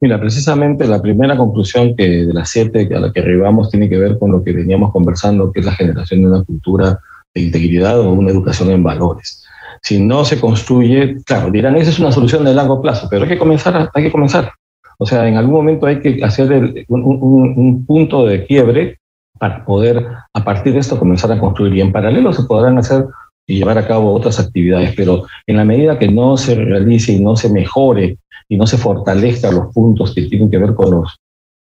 Mira, 0.00 0.20
precisamente 0.20 0.86
la 0.86 1.00
primera 1.00 1.36
conclusión 1.36 1.94
que 1.96 2.26
de 2.26 2.32
las 2.34 2.50
siete 2.50 2.88
a 2.94 2.98
la 2.98 3.12
que 3.12 3.20
arribamos 3.20 3.70
tiene 3.70 3.88
que 3.88 3.96
ver 3.96 4.18
con 4.18 4.32
lo 4.32 4.42
que 4.42 4.52
veníamos 4.52 4.92
conversando, 4.92 5.52
que 5.52 5.60
es 5.60 5.66
la 5.66 5.72
generación 5.72 6.20
de 6.20 6.26
una 6.26 6.44
cultura 6.44 6.98
de 7.32 7.40
integridad 7.40 8.00
o 8.00 8.12
una 8.12 8.30
educación 8.30 8.70
en 8.70 8.82
valores 8.82 9.43
si 9.82 10.00
no 10.00 10.24
se 10.24 10.40
construye, 10.40 11.16
claro, 11.24 11.50
dirán, 11.50 11.76
esa 11.76 11.90
es 11.90 11.98
una 11.98 12.12
solución 12.12 12.44
de 12.44 12.54
largo 12.54 12.80
plazo, 12.80 13.08
pero 13.10 13.22
hay 13.24 13.28
que 13.28 13.38
comenzar, 13.38 13.90
hay 13.92 14.02
que 14.02 14.12
comenzar. 14.12 14.52
O 14.98 15.06
sea, 15.06 15.26
en 15.26 15.36
algún 15.36 15.54
momento 15.54 15.86
hay 15.86 16.00
que 16.00 16.22
hacer 16.24 16.52
el, 16.52 16.84
un, 16.88 17.02
un, 17.02 17.54
un, 17.56 17.86
punto 17.86 18.26
de 18.26 18.46
quiebre 18.46 18.98
para 19.38 19.64
poder, 19.64 20.06
a 20.32 20.44
partir 20.44 20.72
de 20.72 20.78
esto, 20.78 20.98
comenzar 20.98 21.32
a 21.32 21.40
construir. 21.40 21.74
Y 21.74 21.80
en 21.80 21.92
paralelo 21.92 22.32
se 22.32 22.44
podrán 22.44 22.78
hacer 22.78 23.06
y 23.46 23.56
llevar 23.56 23.76
a 23.78 23.86
cabo 23.86 24.14
otras 24.14 24.38
actividades, 24.38 24.94
pero 24.96 25.24
en 25.46 25.56
la 25.56 25.64
medida 25.64 25.98
que 25.98 26.08
no 26.08 26.36
se 26.36 26.54
realice 26.54 27.12
y 27.12 27.20
no 27.20 27.36
se 27.36 27.50
mejore 27.50 28.18
y 28.48 28.56
no 28.56 28.66
se 28.66 28.78
fortalezca 28.78 29.50
los 29.50 29.72
puntos 29.74 30.14
que 30.14 30.22
tienen 30.22 30.50
que 30.50 30.58
ver 30.58 30.74
con 30.74 30.90
los 30.90 31.18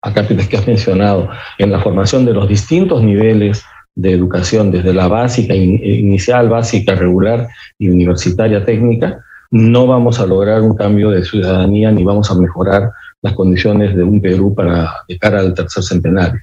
acápites 0.03 0.49
que 0.49 0.57
has 0.57 0.67
mencionado, 0.67 1.29
en 1.59 1.73
la 1.73 1.81
formación 1.81 2.25
de 2.25 2.33
los 2.33 2.49
distintos 2.49 3.03
niveles 3.03 3.65
de 3.97 4.13
educación, 4.13 4.71
desde 4.71 4.93
la 4.93 5.09
básica, 5.09 5.55
inicial, 5.55 6.49
básica, 6.49 6.95
regular 6.95 7.49
y 7.79 7.89
universitaria 7.89 8.65
técnica, 8.65 9.25
no 9.51 9.87
vamos 9.87 10.21
a 10.21 10.27
lograr 10.27 10.61
un 10.61 10.77
cambio 10.77 11.11
de 11.11 11.25
ciudadanía 11.25 11.91
ni 11.91 12.05
vamos 12.05 12.31
a 12.31 12.35
mejorar 12.35 12.91
las 13.23 13.33
condiciones 13.33 13.97
de 13.97 14.03
un 14.03 14.21
Perú 14.21 14.55
para 14.55 14.93
de 15.09 15.19
al 15.23 15.55
tercer 15.55 15.83
centenario. 15.83 16.41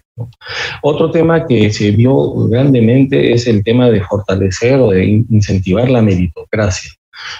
Otro 0.81 1.11
tema 1.11 1.45
que 1.45 1.71
se 1.71 1.91
vio 1.91 2.33
grandemente 2.47 3.33
es 3.33 3.47
el 3.47 3.63
tema 3.63 3.89
de 3.89 4.01
fortalecer 4.01 4.79
o 4.79 4.89
de 4.89 5.05
incentivar 5.05 5.89
la 5.89 6.01
meritocracia. 6.01 6.91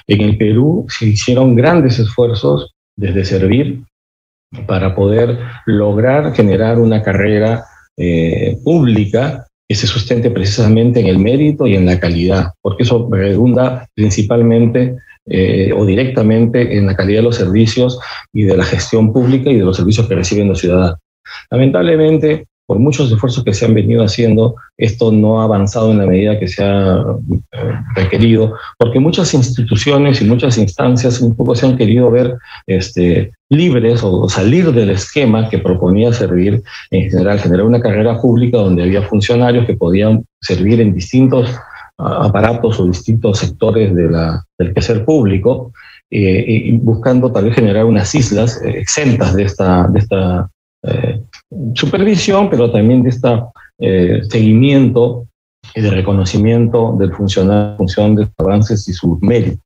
En 0.07 0.21
el 0.21 0.37
Perú 0.37 0.85
se 0.89 1.07
hicieron 1.07 1.55
grandes 1.55 1.99
esfuerzos 1.99 2.73
desde 2.95 3.25
servir 3.25 3.81
para 4.67 4.93
poder 4.93 5.39
lograr 5.65 6.33
generar 6.33 6.79
una 6.79 7.01
carrera 7.01 7.65
eh, 7.97 8.57
pública 8.63 9.47
se 9.75 9.87
sustente 9.87 10.31
precisamente 10.31 10.99
en 10.99 11.07
el 11.07 11.19
mérito 11.19 11.67
y 11.67 11.75
en 11.75 11.85
la 11.85 11.99
calidad, 11.99 12.53
porque 12.61 12.83
eso 12.83 13.07
redunda 13.11 13.87
principalmente 13.93 14.95
eh, 15.25 15.71
o 15.73 15.85
directamente 15.85 16.77
en 16.77 16.85
la 16.85 16.95
calidad 16.95 17.19
de 17.19 17.23
los 17.23 17.37
servicios 17.37 17.99
y 18.33 18.43
de 18.43 18.57
la 18.57 18.65
gestión 18.65 19.13
pública 19.13 19.49
y 19.49 19.57
de 19.57 19.63
los 19.63 19.77
servicios 19.77 20.07
que 20.07 20.15
reciben 20.15 20.49
los 20.49 20.59
ciudadanos. 20.59 20.99
Lamentablemente, 21.49 22.47
por 22.73 22.81
muchos 22.81 23.11
esfuerzos 23.11 23.43
que 23.43 23.53
se 23.53 23.65
han 23.65 23.75
venido 23.75 24.03
haciendo, 24.03 24.55
esto 24.77 25.11
no 25.11 25.39
ha 25.39 25.43
avanzado 25.43 25.91
en 25.91 25.99
la 25.99 26.07
medida 26.07 26.39
que 26.39 26.47
se 26.47 26.63
ha 26.63 27.05
eh, 27.51 27.71
requerido, 27.93 28.55
porque 28.79 28.99
muchas 28.99 29.31
instituciones 29.35 30.19
y 30.23 30.25
muchas 30.25 30.57
instancias 30.57 31.21
un 31.21 31.35
poco 31.35 31.53
se 31.53 31.67
han 31.67 31.77
querido 31.77 32.09
ver 32.09 32.35
este, 32.65 33.31
libres 33.47 34.01
o 34.03 34.27
salir 34.27 34.71
del 34.71 34.89
esquema 34.89 35.49
que 35.49 35.59
proponía 35.59 36.11
servir 36.13 36.63
en 36.89 37.11
general, 37.11 37.39
generar 37.39 37.67
una 37.67 37.79
carrera 37.79 38.19
pública 38.19 38.57
donde 38.57 38.81
había 38.81 39.03
funcionarios 39.03 39.67
que 39.67 39.75
podían 39.75 40.25
servir 40.41 40.81
en 40.81 40.95
distintos 40.95 41.55
aparatos 41.99 42.79
o 42.79 42.87
distintos 42.87 43.37
sectores 43.37 43.93
de 43.93 44.09
la, 44.09 44.43
del 44.57 44.73
quehacer 44.73 45.05
público, 45.05 45.71
eh, 46.09 46.43
y 46.47 46.71
buscando 46.71 47.31
tal 47.31 47.45
vez 47.45 47.53
generar 47.53 47.85
unas 47.85 48.15
islas 48.15 48.59
eh, 48.63 48.79
exentas 48.79 49.35
de 49.35 49.43
esta, 49.43 49.87
supervisión, 51.75 52.49
pero 52.49 52.71
también 52.71 53.03
de 53.03 53.09
este 53.09 53.29
seguimiento 54.29 55.27
y 55.75 55.81
de 55.81 55.89
reconocimiento 55.89 56.95
del 56.99 57.13
funcionar, 57.13 57.77
función 57.77 58.15
de 58.15 58.27
avances 58.37 58.87
y 58.87 58.93
sus 58.93 59.19
méritos. 59.21 59.62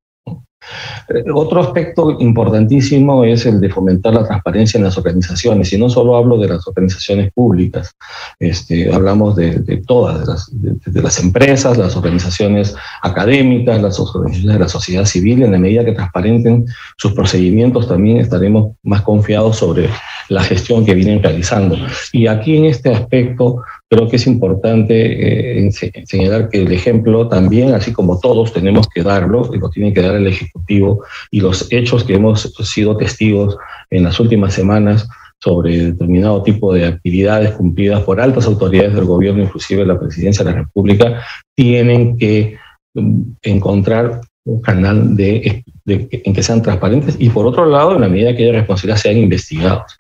Eh, 1.10 1.24
otro 1.34 1.62
aspecto 1.62 2.18
importantísimo 2.20 3.24
es 3.24 3.46
el 3.46 3.60
de 3.60 3.70
fomentar 3.70 4.14
la 4.14 4.26
transparencia 4.26 4.78
en 4.78 4.84
las 4.84 4.98
organizaciones, 4.98 5.72
y 5.74 5.78
no 5.78 5.90
solo 5.90 6.16
hablo 6.16 6.38
de 6.38 6.48
las 6.48 6.68
organizaciones 6.68 7.32
públicas, 7.34 7.96
este, 8.40 8.94
hablamos 8.94 9.36
de, 9.36 9.60
de 9.60 9.78
todas, 9.78 10.20
de 10.20 10.26
las, 10.26 10.50
de, 10.52 10.76
de 10.86 11.02
las, 11.02 11.20
empresas, 11.20 11.78
las 11.78 11.96
organizaciones 11.96 12.76
académicas, 13.02 13.82
las 13.82 14.00
organizaciones 14.00 14.54
de 14.54 14.60
la 14.60 14.70
sociedad 14.70 15.06
civil, 15.06 15.44
en 15.44 15.52
la 15.52 15.60
medida 15.60 15.86
que 15.86 15.94
transparenten 15.94 16.66
sus 16.98 17.14
procedimientos 17.14 17.88
también 17.88 18.18
estaremos 18.18 18.76
más 18.84 19.02
confiados 19.02 19.58
sobre 19.58 19.90
la 20.30 20.44
gestión 20.44 20.86
que 20.86 20.94
vienen 20.94 21.22
realizando. 21.22 21.78
Y 22.12 22.28
aquí 22.28 22.58
en 22.58 22.66
este 22.66 22.94
aspecto 22.94 23.62
creo 23.90 24.08
que 24.08 24.18
es 24.18 24.28
importante 24.28 25.66
eh, 25.66 25.72
señalar 26.06 26.50
que 26.50 26.64
el 26.64 26.72
ejemplo 26.72 27.28
también, 27.28 27.74
así 27.74 27.94
como 27.94 28.20
todos 28.20 28.54
tenemos 28.54 28.88
que 28.88 29.04
darlo, 29.04 29.50
y 29.54 29.60
lo 29.60 29.70
tiene 29.70 29.94
que 29.94 30.02
dar 30.02 30.16
el 30.16 30.28
Ejecutivo, 30.28 31.04
y 31.32 31.40
los 31.40 31.72
hechos 31.72 32.04
que 32.04 32.16
hemos 32.16 32.42
sido 32.42 32.98
testigos 32.98 33.58
en 33.90 34.04
las 34.04 34.20
últimas 34.20 34.54
semanas 34.54 35.08
sobre 35.40 35.78
determinado 35.78 36.44
tipo 36.44 36.74
de 36.74 36.86
actividades 36.86 37.52
cumplidas 37.52 38.04
por 38.04 38.20
altas 38.20 38.46
autoridades 38.46 38.96
del 38.96 39.06
gobierno, 39.06 39.44
inclusive 39.44 39.86
la 39.86 40.00
presidencia 40.00 40.44
de 40.44 40.52
la 40.52 40.58
República, 40.58 41.22
tienen 41.56 42.18
que 42.18 42.58
mm, 42.94 43.22
encontrar 43.44 44.22
un 44.48 44.62
canal 44.62 45.16
de, 45.16 45.64
de, 45.84 46.08
en 46.12 46.34
que 46.34 46.42
sean 46.42 46.62
transparentes 46.62 47.18
y 47.20 47.30
por 47.30 47.46
otro 47.46 47.66
lado, 47.66 47.96
en 47.96 48.02
la 48.02 48.08
medida 48.08 48.36
que 48.36 48.44
haya 48.44 48.54
responsabilidad, 48.54 48.98
sean 48.98 49.18
investigados. 49.18 49.98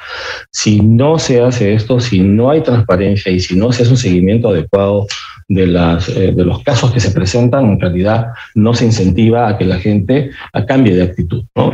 Si 0.51 0.79
no 0.79 1.19
se 1.19 1.41
hace 1.41 1.73
esto, 1.73 1.99
si 1.99 2.21
no 2.21 2.49
hay 2.49 2.61
transparencia 2.61 3.31
y 3.31 3.39
si 3.39 3.57
no 3.57 3.71
se 3.71 3.83
hace 3.83 3.91
un 3.91 3.97
seguimiento 3.97 4.49
adecuado 4.49 5.05
de, 5.49 5.67
las, 5.67 6.07
eh, 6.09 6.31
de 6.33 6.45
los 6.45 6.63
casos 6.63 6.91
que 6.91 6.99
se 6.99 7.11
presentan, 7.11 7.65
en 7.65 7.79
realidad 7.79 8.27
no 8.55 8.73
se 8.73 8.85
incentiva 8.85 9.49
a 9.49 9.57
que 9.57 9.65
la 9.65 9.79
gente 9.79 10.31
a 10.53 10.65
cambie 10.65 10.95
de 10.95 11.03
actitud. 11.03 11.43
¿no? 11.55 11.73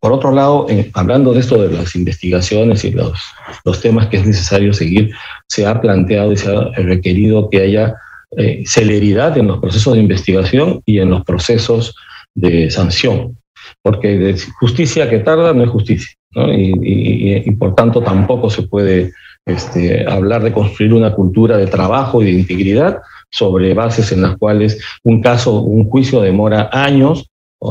Por 0.00 0.12
otro 0.12 0.30
lado, 0.30 0.66
eh, 0.68 0.90
hablando 0.94 1.32
de 1.32 1.40
esto 1.40 1.62
de 1.62 1.74
las 1.74 1.94
investigaciones 1.96 2.84
y 2.84 2.90
los, 2.90 3.18
los 3.64 3.80
temas 3.80 4.08
que 4.08 4.18
es 4.18 4.26
necesario 4.26 4.72
seguir, 4.72 5.10
se 5.48 5.66
ha 5.66 5.80
planteado 5.80 6.32
y 6.32 6.36
se 6.36 6.54
ha 6.54 6.70
requerido 6.76 7.48
que 7.50 7.62
haya 7.62 7.94
eh, 8.36 8.62
celeridad 8.66 9.36
en 9.38 9.48
los 9.48 9.58
procesos 9.58 9.94
de 9.94 10.00
investigación 10.00 10.82
y 10.84 10.98
en 10.98 11.10
los 11.10 11.24
procesos 11.24 11.94
de 12.34 12.70
sanción, 12.70 13.36
porque 13.82 14.36
justicia 14.58 15.08
que 15.08 15.20
tarda 15.20 15.52
no 15.52 15.64
es 15.64 15.70
justicia. 15.70 16.14
y, 16.36 17.50
por 17.52 17.76
tanto 17.76 18.02
tampoco 18.02 18.50
se 18.50 18.62
puede 18.62 19.12
este, 19.46 20.04
hablar 20.08 20.42
de 20.42 20.52
construir 20.52 20.94
una 20.94 21.12
cultura 21.12 21.56
de 21.56 21.66
trabajo 21.66 22.22
y 22.22 22.24
de 22.24 22.32
integridad 22.32 22.98
sobre 23.30 23.74
bases 23.74 24.10
en 24.12 24.22
las 24.22 24.36
cuales 24.36 24.80
un 25.02 25.20
caso, 25.20 25.60
un 25.60 25.88
juicio 25.90 26.20
demora 26.20 26.70
años, 26.72 27.26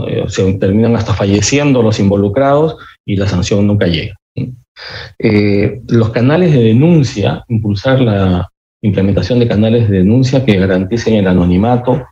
eh, 0.08 0.24
se 0.28 0.54
terminan 0.54 0.96
hasta 0.96 1.14
falleciendo 1.14 1.82
los 1.82 2.00
involucrados 2.00 2.78
y 3.06 3.16
la 3.16 3.28
sanción 3.28 3.66
nunca 3.66 3.88
llega. 3.88 4.16
Eh, 5.20 5.82
los 5.88 6.10
canales 6.10 6.52
de 6.52 6.64
denuncia, 6.64 7.44
impulsar 7.48 8.02
la 8.02 8.50
implementación 8.84 9.40
de 9.40 9.48
canales 9.48 9.90
de 9.90 9.98
denuncia 9.98 10.46
que 10.46 10.60
garanticen 10.60 11.16
el 11.16 11.28
anonimato 11.28 12.06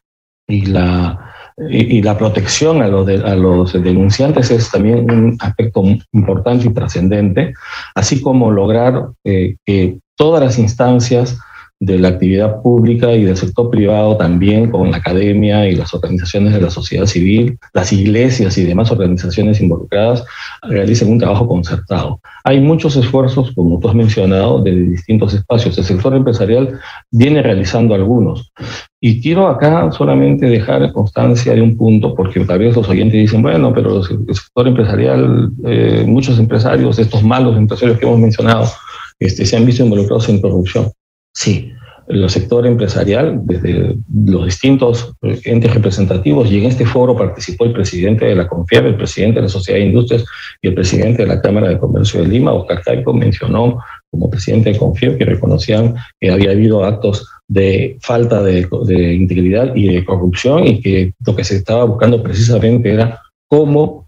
y 0.47 0.65
la 0.65 1.31
y, 1.69 2.01
la 2.01 2.17
protección 2.17 2.81
a 2.81 2.87
los, 2.87 3.07
a 3.07 3.35
los 3.35 3.73
denunciantes 3.73 4.51
es 4.51 4.71
también 4.71 5.09
un 5.11 5.37
aspecto 5.39 5.83
importante 6.13 6.67
y 6.67 6.73
trascendente, 6.73 7.53
así 7.93 8.21
como 8.21 8.51
lograr 8.51 9.09
eh, 9.23 9.57
que 9.65 9.99
todas 10.15 10.41
las 10.41 10.57
instancias 10.57 11.37
de 11.81 11.97
la 11.97 12.09
actividad 12.09 12.61
pública 12.61 13.11
y 13.11 13.23
del 13.23 13.35
sector 13.35 13.71
privado 13.71 14.15
también 14.15 14.69
con 14.69 14.91
la 14.91 14.97
academia 14.97 15.67
y 15.67 15.75
las 15.75 15.91
organizaciones 15.95 16.53
de 16.53 16.61
la 16.61 16.69
sociedad 16.69 17.07
civil, 17.07 17.57
las 17.73 17.91
iglesias 17.91 18.55
y 18.59 18.65
demás 18.65 18.91
organizaciones 18.91 19.59
involucradas 19.59 20.23
realicen 20.61 21.11
un 21.11 21.17
trabajo 21.17 21.47
concertado. 21.47 22.21
Hay 22.43 22.59
muchos 22.59 22.95
esfuerzos, 22.97 23.51
como 23.55 23.79
tú 23.79 23.89
has 23.89 23.95
mencionado, 23.95 24.61
de 24.61 24.75
distintos 24.75 25.33
espacios. 25.33 25.75
El 25.75 25.83
sector 25.83 26.15
empresarial 26.15 26.79
viene 27.09 27.41
realizando 27.41 27.95
algunos. 27.95 28.51
Y 28.99 29.19
quiero 29.19 29.47
acá 29.47 29.91
solamente 29.91 30.45
dejar 30.45 30.93
constancia 30.93 31.55
de 31.55 31.63
un 31.63 31.77
punto, 31.77 32.13
porque 32.13 32.45
tal 32.45 32.59
vez 32.59 32.75
los 32.75 32.87
oyentes 32.89 33.19
dicen, 33.19 33.41
bueno, 33.41 33.73
pero 33.73 33.97
el 33.97 34.35
sector 34.35 34.67
empresarial, 34.67 35.49
eh, 35.65 36.03
muchos 36.07 36.37
empresarios, 36.37 36.99
estos 36.99 37.23
malos 37.23 37.57
empresarios 37.57 37.97
que 37.97 38.05
hemos 38.05 38.19
mencionado, 38.19 38.67
este, 39.19 39.47
se 39.47 39.57
han 39.57 39.65
visto 39.65 39.83
involucrados 39.83 40.29
en 40.29 40.39
corrupción. 40.39 40.91
Sí, 41.33 41.73
el 42.07 42.29
sector 42.29 42.67
empresarial, 42.67 43.39
desde 43.43 43.95
los 44.13 44.45
distintos 44.45 45.13
eh, 45.21 45.39
entes 45.45 45.73
representativos, 45.73 46.51
y 46.51 46.59
en 46.59 46.65
este 46.65 46.85
foro 46.85 47.15
participó 47.15 47.65
el 47.65 47.73
presidente 47.73 48.25
de 48.25 48.35
la 48.35 48.47
CONFIEP, 48.47 48.85
el 48.85 48.97
presidente 48.97 49.35
de 49.35 49.43
la 49.43 49.49
Sociedad 49.49 49.79
de 49.79 49.85
Industrias 49.85 50.25
y 50.61 50.67
el 50.67 50.73
presidente 50.73 51.21
de 51.21 51.27
la 51.27 51.41
Cámara 51.41 51.69
de 51.69 51.77
Comercio 51.77 52.21
de 52.21 52.27
Lima, 52.27 52.53
Oscar 52.53 52.81
Caico, 52.83 53.13
mencionó 53.13 53.79
como 54.09 54.29
presidente 54.29 54.73
de 54.73 54.77
CONFIEP 54.77 55.17
que 55.17 55.25
reconocían 55.25 55.95
que 56.19 56.31
había 56.31 56.51
habido 56.51 56.83
actos 56.83 57.27
de 57.47 57.97
falta 58.01 58.43
de 58.43 59.13
integridad 59.13 59.75
y 59.75 59.93
de 59.93 60.05
corrupción 60.05 60.67
y 60.67 60.81
que 60.81 61.13
lo 61.25 61.35
que 61.35 61.43
se 61.43 61.57
estaba 61.57 61.85
buscando 61.85 62.21
precisamente 62.21 62.91
era 62.91 63.21
cómo 63.47 64.00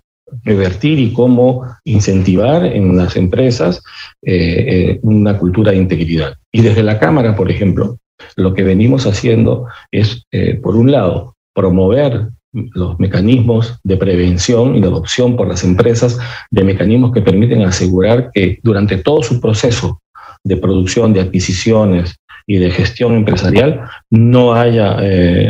revertir 0.44 1.00
y 1.00 1.14
cómo 1.14 1.64
incentivar 1.84 2.66
en 2.66 2.96
las 2.98 3.16
empresas 3.16 3.82
eh, 4.22 4.66
eh, 4.68 5.00
una 5.04 5.38
cultura 5.38 5.72
de 5.72 5.78
integridad. 5.78 6.36
Y 6.52 6.62
desde 6.62 6.84
la 6.84 7.00
Cámara, 7.00 7.36
por 7.36 7.50
ejemplo, 7.50 7.98
lo 8.36 8.54
que 8.54 8.64
venimos 8.64 9.06
haciendo 9.06 9.68
es, 9.92 10.26
eh, 10.32 10.60
por 10.62 10.76
un 10.76 10.92
lado, 10.92 11.36
promover 11.54 12.30
los 12.52 13.00
mecanismos 13.00 13.80
de 13.84 13.98
prevención 13.98 14.76
y 14.76 14.82
de 14.82 14.88
adopción 14.88 15.36
por 15.36 15.48
las 15.48 15.64
empresas 15.64 16.20
de 16.52 16.64
mecanismos 16.64 17.12
que 17.12 17.22
permiten 17.22 17.64
asegurar 17.64 18.30
que 18.32 18.60
durante 18.62 18.98
todo 18.98 19.24
su 19.24 19.42
proceso 19.42 20.02
de 20.44 20.58
producción, 20.58 21.14
de 21.14 21.22
adquisiciones 21.22 22.16
y 22.46 22.58
de 22.58 22.70
gestión 22.70 23.16
empresarial 23.16 23.82
no 24.12 24.54
haya, 24.54 24.98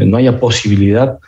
no 0.06 0.16
haya 0.16 0.40
posibilidad 0.40 1.18
de, 1.18 1.20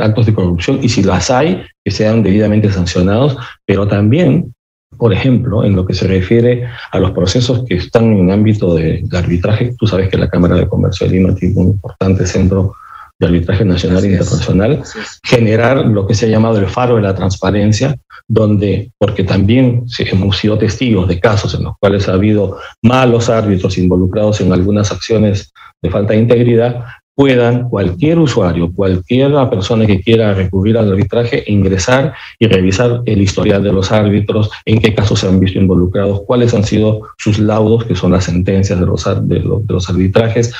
actos 0.00 0.26
de 0.26 0.34
corrupción 0.34 0.78
y 0.82 0.88
si 0.88 1.02
las 1.02 1.30
hay, 1.30 1.62
que 1.84 1.90
sean 1.90 2.22
debidamente 2.22 2.70
sancionados, 2.70 3.36
pero 3.64 3.86
también, 3.88 4.54
por 4.96 5.12
ejemplo, 5.12 5.64
en 5.64 5.74
lo 5.74 5.86
que 5.86 5.94
se 5.94 6.06
refiere 6.06 6.68
a 6.92 6.98
los 6.98 7.12
procesos 7.12 7.64
que 7.66 7.76
están 7.76 8.04
en 8.16 8.30
ámbito 8.30 8.74
de, 8.74 9.04
arbitraje, 9.12 9.74
tú 9.78 9.86
sabes 9.86 10.08
que 10.08 10.18
la 10.18 10.28
Cámara 10.28 10.56
de 10.56 10.68
Comercio 10.68 11.06
de 11.06 11.14
Lima 11.14 11.34
tiene 11.34 11.54
un 11.56 11.68
importante 11.68 12.26
centro 12.26 12.74
de 13.18 13.26
arbitraje 13.26 13.64
nacional 13.64 14.04
e 14.04 14.10
internacional, 14.10 14.82
generar 15.24 15.86
lo 15.86 16.06
que 16.06 16.14
se 16.14 16.26
ha 16.26 16.28
llamado 16.28 16.58
el 16.58 16.66
faro 16.66 16.96
de 16.96 17.02
la 17.02 17.14
transparencia, 17.14 17.96
donde, 18.28 18.92
porque 18.98 19.24
también 19.24 19.86
hemos 19.98 20.36
sido 20.36 20.58
testigos 20.58 21.08
de 21.08 21.18
casos 21.18 21.54
en 21.54 21.64
los 21.64 21.74
cuales 21.78 22.08
ha 22.08 22.12
habido 22.12 22.58
malos 22.82 23.30
árbitros 23.30 23.78
involucrados 23.78 24.40
en 24.42 24.52
algunas 24.52 24.92
acciones 24.92 25.52
de 25.82 25.90
falta 25.90 26.12
de 26.12 26.18
integridad, 26.18 26.84
puedan 27.16 27.70
cualquier 27.70 28.18
usuario, 28.18 28.70
cualquier 28.72 29.32
persona 29.48 29.86
que 29.86 30.02
quiera 30.02 30.34
recurrir 30.34 30.76
al 30.76 30.92
arbitraje, 30.92 31.42
ingresar 31.46 32.12
y 32.38 32.46
revisar 32.46 33.00
el 33.06 33.22
historial 33.22 33.64
de 33.64 33.72
los 33.72 33.90
árbitros, 33.90 34.50
en 34.66 34.80
qué 34.80 34.94
casos 34.94 35.20
se 35.20 35.26
han 35.26 35.40
visto 35.40 35.58
involucrados, 35.58 36.22
cuáles 36.26 36.52
han 36.52 36.64
sido 36.64 37.08
sus 37.16 37.38
laudos, 37.38 37.86
que 37.86 37.96
son 37.96 38.12
las 38.12 38.24
sentencias 38.24 38.78
de 38.78 38.86
los, 38.86 39.04
de 39.28 39.40
los, 39.40 39.88
arbitrajes, 39.88 40.52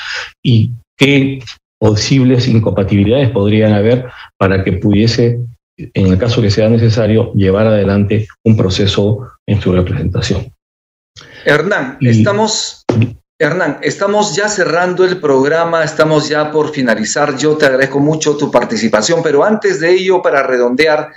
y 0.43 0.71
qué 0.97 1.43
posibles 1.79 2.47
incompatibilidades 2.47 3.29
podrían 3.29 3.73
haber 3.73 4.07
para 4.37 4.63
que 4.63 4.73
pudiese, 4.73 5.39
en 5.77 6.07
el 6.07 6.17
caso 6.17 6.41
que 6.41 6.49
sea 6.49 6.69
necesario, 6.69 7.31
llevar 7.33 7.67
adelante 7.67 8.27
un 8.43 8.57
proceso 8.57 9.29
en 9.45 9.61
su 9.61 9.73
representación. 9.73 10.51
Hernán, 11.45 11.99
estamos 12.01 12.83
Hernán, 13.39 13.77
estamos 13.83 14.35
ya 14.35 14.49
cerrando 14.49 15.05
el 15.05 15.19
programa, 15.19 15.83
estamos 15.83 16.27
ya 16.27 16.51
por 16.51 16.73
finalizar. 16.73 17.37
Yo 17.37 17.55
te 17.55 17.67
agradezco 17.67 17.99
mucho 17.99 18.35
tu 18.35 18.49
participación, 18.49 19.21
pero 19.21 19.43
antes 19.43 19.79
de 19.79 19.91
ello, 19.91 20.23
para 20.23 20.41
redondear, 20.41 21.11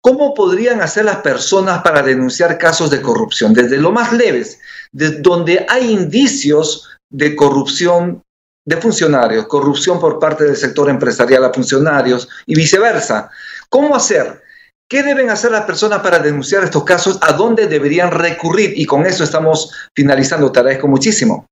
¿cómo 0.00 0.32
podrían 0.32 0.80
hacer 0.80 1.06
las 1.06 1.16
personas 1.16 1.82
para 1.82 2.04
denunciar 2.04 2.56
casos 2.56 2.88
de 2.90 3.02
corrupción? 3.02 3.52
Desde 3.52 3.78
lo 3.78 3.90
más 3.90 4.12
leves, 4.12 4.60
desde 4.92 5.20
donde 5.22 5.66
hay 5.68 5.90
indicios 5.90 6.88
de 7.10 7.34
corrupción 7.34 8.22
de 8.64 8.76
funcionarios, 8.76 9.48
corrupción 9.48 9.98
por 9.98 10.20
parte 10.20 10.44
del 10.44 10.56
sector 10.56 10.88
empresarial 10.88 11.44
a 11.44 11.52
funcionarios 11.52 12.28
y 12.46 12.54
viceversa. 12.54 13.28
¿Cómo 13.68 13.96
hacer? 13.96 14.40
¿Qué 14.88 15.02
deben 15.02 15.30
hacer 15.30 15.50
las 15.50 15.64
personas 15.64 15.98
para 15.98 16.20
denunciar 16.20 16.62
estos 16.62 16.84
casos? 16.84 17.18
¿A 17.22 17.32
dónde 17.32 17.66
deberían 17.66 18.12
recurrir? 18.12 18.72
Y 18.76 18.86
con 18.86 19.04
eso 19.04 19.24
estamos 19.24 19.72
finalizando. 19.96 20.52
Te 20.52 20.60
agradezco 20.60 20.86
muchísimo. 20.86 21.48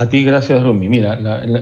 A 0.00 0.08
ti, 0.08 0.24
gracias, 0.24 0.62
Rumi. 0.62 0.88
Mira, 0.88 1.14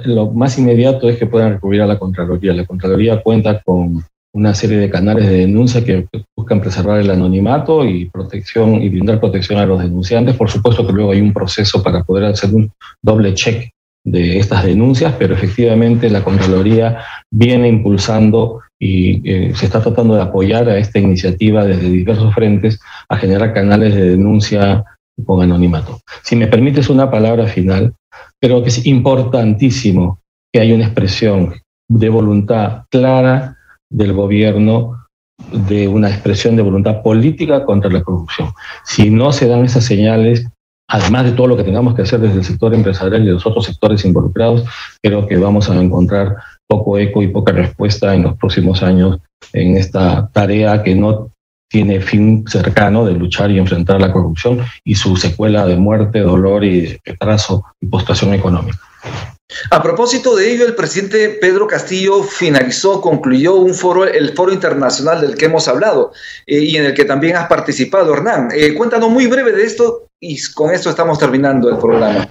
lo 0.04 0.30
más 0.30 0.56
inmediato 0.58 1.08
es 1.08 1.18
que 1.18 1.26
puedan 1.26 1.54
recurrir 1.54 1.82
a 1.82 1.88
la 1.88 1.98
Contraloría. 1.98 2.54
La 2.54 2.66
Contraloría 2.66 3.20
cuenta 3.20 3.60
con 3.62 4.04
una 4.32 4.54
serie 4.54 4.76
de 4.76 4.88
canales 4.88 5.28
de 5.28 5.38
denuncia 5.38 5.84
que 5.84 6.06
buscan 6.36 6.60
preservar 6.60 7.00
el 7.00 7.10
anonimato 7.10 7.84
y 7.84 8.08
protección 8.08 8.80
y 8.80 8.90
brindar 8.90 9.18
protección 9.18 9.58
a 9.58 9.66
los 9.66 9.82
denunciantes. 9.82 10.36
Por 10.36 10.48
supuesto 10.48 10.86
que 10.86 10.92
luego 10.92 11.10
hay 11.10 11.20
un 11.20 11.32
proceso 11.32 11.82
para 11.82 12.04
poder 12.04 12.26
hacer 12.26 12.54
un 12.54 12.70
doble 13.02 13.34
check 13.34 13.70
de 14.04 14.38
estas 14.38 14.62
denuncias, 14.62 15.14
pero 15.18 15.34
efectivamente 15.34 16.08
la 16.08 16.22
Contraloría 16.22 16.98
viene 17.32 17.66
impulsando 17.66 18.60
y 18.78 19.20
eh, 19.28 19.52
se 19.56 19.66
está 19.66 19.82
tratando 19.82 20.14
de 20.14 20.22
apoyar 20.22 20.68
a 20.68 20.78
esta 20.78 21.00
iniciativa 21.00 21.64
desde 21.64 21.90
diversos 21.90 22.32
frentes 22.32 22.78
a 23.08 23.16
generar 23.16 23.52
canales 23.52 23.96
de 23.96 24.10
denuncia 24.10 24.84
con 25.26 25.42
anonimato. 25.42 25.98
Si 26.22 26.36
me 26.36 26.46
permites 26.46 26.88
una 26.88 27.10
palabra 27.10 27.48
final, 27.48 27.94
Creo 28.40 28.62
que 28.62 28.68
es 28.68 28.86
importantísimo 28.86 30.20
que 30.52 30.60
haya 30.60 30.74
una 30.74 30.84
expresión 30.84 31.54
de 31.88 32.08
voluntad 32.08 32.84
clara 32.90 33.56
del 33.90 34.12
gobierno, 34.12 35.06
de 35.52 35.88
una 35.88 36.10
expresión 36.10 36.56
de 36.56 36.62
voluntad 36.62 37.02
política 37.02 37.64
contra 37.64 37.90
la 37.90 38.02
corrupción. 38.02 38.50
Si 38.84 39.10
no 39.10 39.32
se 39.32 39.48
dan 39.48 39.64
esas 39.64 39.84
señales, 39.84 40.46
además 40.88 41.24
de 41.24 41.32
todo 41.32 41.48
lo 41.48 41.56
que 41.56 41.64
tengamos 41.64 41.94
que 41.94 42.02
hacer 42.02 42.20
desde 42.20 42.38
el 42.38 42.44
sector 42.44 42.74
empresarial 42.74 43.22
y 43.22 43.30
los 43.30 43.46
otros 43.46 43.64
sectores 43.64 44.04
involucrados, 44.04 44.64
creo 45.02 45.26
que 45.26 45.36
vamos 45.36 45.70
a 45.70 45.80
encontrar 45.80 46.36
poco 46.66 46.98
eco 46.98 47.22
y 47.22 47.28
poca 47.28 47.52
respuesta 47.52 48.14
en 48.14 48.24
los 48.24 48.36
próximos 48.36 48.82
años 48.82 49.18
en 49.52 49.76
esta 49.76 50.28
tarea 50.32 50.82
que 50.82 50.94
no 50.94 51.30
tiene 51.68 52.00
fin 52.00 52.44
cercano 52.48 53.04
de 53.04 53.12
luchar 53.12 53.50
y 53.50 53.58
enfrentar 53.58 54.00
la 54.00 54.12
corrupción 54.12 54.64
y 54.84 54.94
su 54.94 55.16
secuela 55.16 55.66
de 55.66 55.76
muerte, 55.76 56.20
dolor 56.20 56.64
y 56.64 56.98
retraso 57.04 57.64
y 57.80 57.86
postración 57.86 58.34
económica. 58.34 58.78
A 59.70 59.82
propósito 59.82 60.36
de 60.36 60.52
ello, 60.52 60.66
el 60.66 60.74
presidente 60.74 61.30
Pedro 61.40 61.66
Castillo 61.66 62.22
finalizó, 62.22 63.00
concluyó 63.00 63.54
un 63.54 63.74
foro, 63.74 64.06
el 64.06 64.34
foro 64.34 64.52
internacional 64.52 65.22
del 65.22 65.36
que 65.36 65.46
hemos 65.46 65.68
hablado 65.68 66.12
eh, 66.46 66.58
y 66.58 66.76
en 66.76 66.84
el 66.84 66.94
que 66.94 67.06
también 67.06 67.36
has 67.36 67.48
participado, 67.48 68.12
Hernán. 68.12 68.50
Eh, 68.54 68.74
cuéntanos 68.74 69.10
muy 69.10 69.26
breve 69.26 69.52
de 69.52 69.64
esto 69.64 70.08
y 70.20 70.38
con 70.52 70.70
esto 70.70 70.90
estamos 70.90 71.18
terminando 71.18 71.70
el 71.70 71.78
programa. 71.78 72.28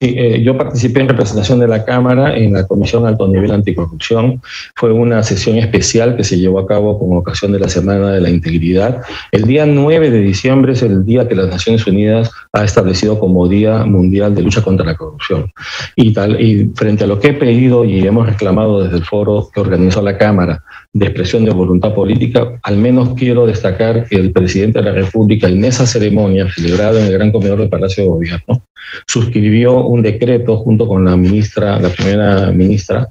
Eh, 0.00 0.42
yo 0.44 0.56
participé 0.56 1.00
en 1.00 1.08
representación 1.08 1.58
de 1.58 1.66
la 1.66 1.84
Cámara 1.84 2.36
en 2.36 2.52
la 2.52 2.68
Comisión 2.68 3.04
Alto 3.04 3.26
Nivel 3.26 3.50
Anticorrupción. 3.50 4.40
Fue 4.76 4.92
una 4.92 5.24
sesión 5.24 5.56
especial 5.56 6.16
que 6.16 6.22
se 6.22 6.38
llevó 6.38 6.60
a 6.60 6.68
cabo 6.68 7.00
con 7.00 7.16
ocasión 7.16 7.50
de 7.50 7.58
la 7.58 7.68
Semana 7.68 8.12
de 8.12 8.20
la 8.20 8.30
Integridad. 8.30 9.02
El 9.32 9.42
día 9.42 9.66
9 9.66 10.12
de 10.12 10.20
diciembre 10.20 10.74
es 10.74 10.82
el 10.82 11.04
día 11.04 11.26
que 11.26 11.34
las 11.34 11.48
Naciones 11.48 11.84
Unidas 11.84 12.30
ha 12.52 12.62
establecido 12.62 13.18
como 13.18 13.48
Día 13.48 13.84
Mundial 13.86 14.36
de 14.36 14.42
Lucha 14.42 14.62
contra 14.62 14.86
la 14.86 14.94
Corrupción. 14.94 15.50
Y, 15.96 16.16
y 16.16 16.70
frente 16.76 17.02
a 17.02 17.08
lo 17.08 17.18
que 17.18 17.28
he 17.28 17.34
pedido 17.34 17.84
y 17.84 18.06
hemos 18.06 18.26
reclamado 18.26 18.84
desde 18.84 18.98
el 18.98 19.04
foro 19.04 19.50
que 19.52 19.60
organizó 19.60 20.00
la 20.00 20.16
Cámara 20.16 20.62
de 20.92 21.06
expresión 21.06 21.44
de 21.44 21.50
voluntad 21.50 21.94
política, 21.94 22.58
al 22.62 22.78
menos 22.78 23.10
quiero 23.14 23.46
destacar 23.46 24.06
que 24.08 24.16
el 24.16 24.32
presidente 24.32 24.78
de 24.78 24.86
la 24.86 24.92
República 24.92 25.46
en 25.46 25.64
esa 25.64 25.86
ceremonia 25.86 26.50
celebrada 26.50 27.00
en 27.00 27.06
el 27.06 27.12
Gran 27.12 27.30
Comedor 27.30 27.58
del 27.58 27.68
Palacio 27.68 28.04
de 28.04 28.10
Gobierno 28.10 28.64
suscribió 29.06 29.84
un 29.84 30.02
decreto 30.02 30.56
junto 30.56 30.88
con 30.88 31.04
la 31.04 31.16
ministra, 31.16 31.78
la 31.78 31.90
primera 31.90 32.50
ministra, 32.52 33.08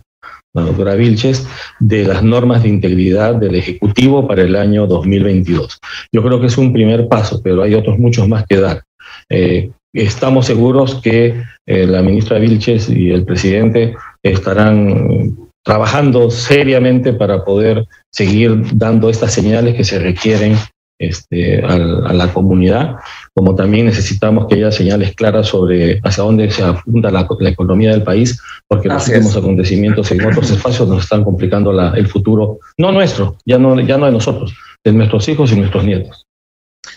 la 0.54 0.64
doctora 0.64 0.96
Vilches, 0.96 1.48
de 1.80 2.04
las 2.04 2.24
normas 2.24 2.64
de 2.64 2.70
integridad 2.70 3.36
del 3.36 3.56
Ejecutivo 3.56 4.28
para 4.28 4.42
el 4.42 4.56
año 4.56 4.88
2022. 4.88 5.78
Yo 6.12 6.24
creo 6.24 6.42
que 6.42 6.48
es 6.48 6.58
un 6.58 6.74
primer 6.74 7.08
paso, 7.08 7.42
pero 7.44 7.62
hay 7.62 7.76
otros 7.76 8.00
muchos 8.00 8.28
más 8.28 8.46
que 8.48 8.58
dar. 8.58 8.84
Eh, 9.30 9.70
estamos 9.94 10.48
seguros 10.48 10.96
que 10.96 11.44
eh, 11.66 11.86
la 11.86 12.02
ministra 12.02 12.40
Vilches 12.40 12.90
y 12.90 13.12
el 13.12 13.24
presidente 13.24 13.96
estarán 14.24 15.47
trabajando 15.68 16.32
seriamente 16.32 17.12
para 17.12 17.44
poder 17.44 17.86
seguir 18.10 18.58
dando 18.74 19.10
estas 19.10 19.34
señales 19.34 19.76
que 19.76 19.84
se 19.84 20.00
requieren 20.00 20.56
este, 20.98 21.62
a, 21.62 21.78
la 21.78 22.34
comunidad, 22.34 22.96
como 23.36 23.54
también 23.54 23.86
necesitamos 23.86 24.48
que 24.48 24.56
haya 24.56 24.72
señales 24.72 25.14
claras 25.14 25.48
sobre 25.48 26.00
hacia 26.06 26.24
dónde 26.24 26.50
se 26.52 26.64
afunda 26.64 27.12
la, 27.12 27.28
economía 27.50 27.92
del 27.92 28.04
país, 28.04 28.42
porque 28.66 28.88
los 28.88 29.10
últimos 29.10 29.36
acontecimientos 29.36 30.10
en 30.12 30.26
otros 30.26 30.50
espacios 30.52 30.88
nos 30.88 31.04
están 31.04 31.26
complicando 31.26 31.74
la, 31.74 31.92
el 31.98 32.08
futuro, 32.08 32.60
no 32.78 32.94
nuestro, 32.94 33.36
ya 33.46 33.58
no, 33.58 33.78
ya 33.82 33.98
no 33.98 34.06
de 34.06 34.14
nosotros, 34.14 34.56
de 34.86 34.94
nuestros 34.94 35.28
hijos 35.28 35.52
y 35.52 35.58
nuestros 35.58 35.84
nietos. 35.84 36.27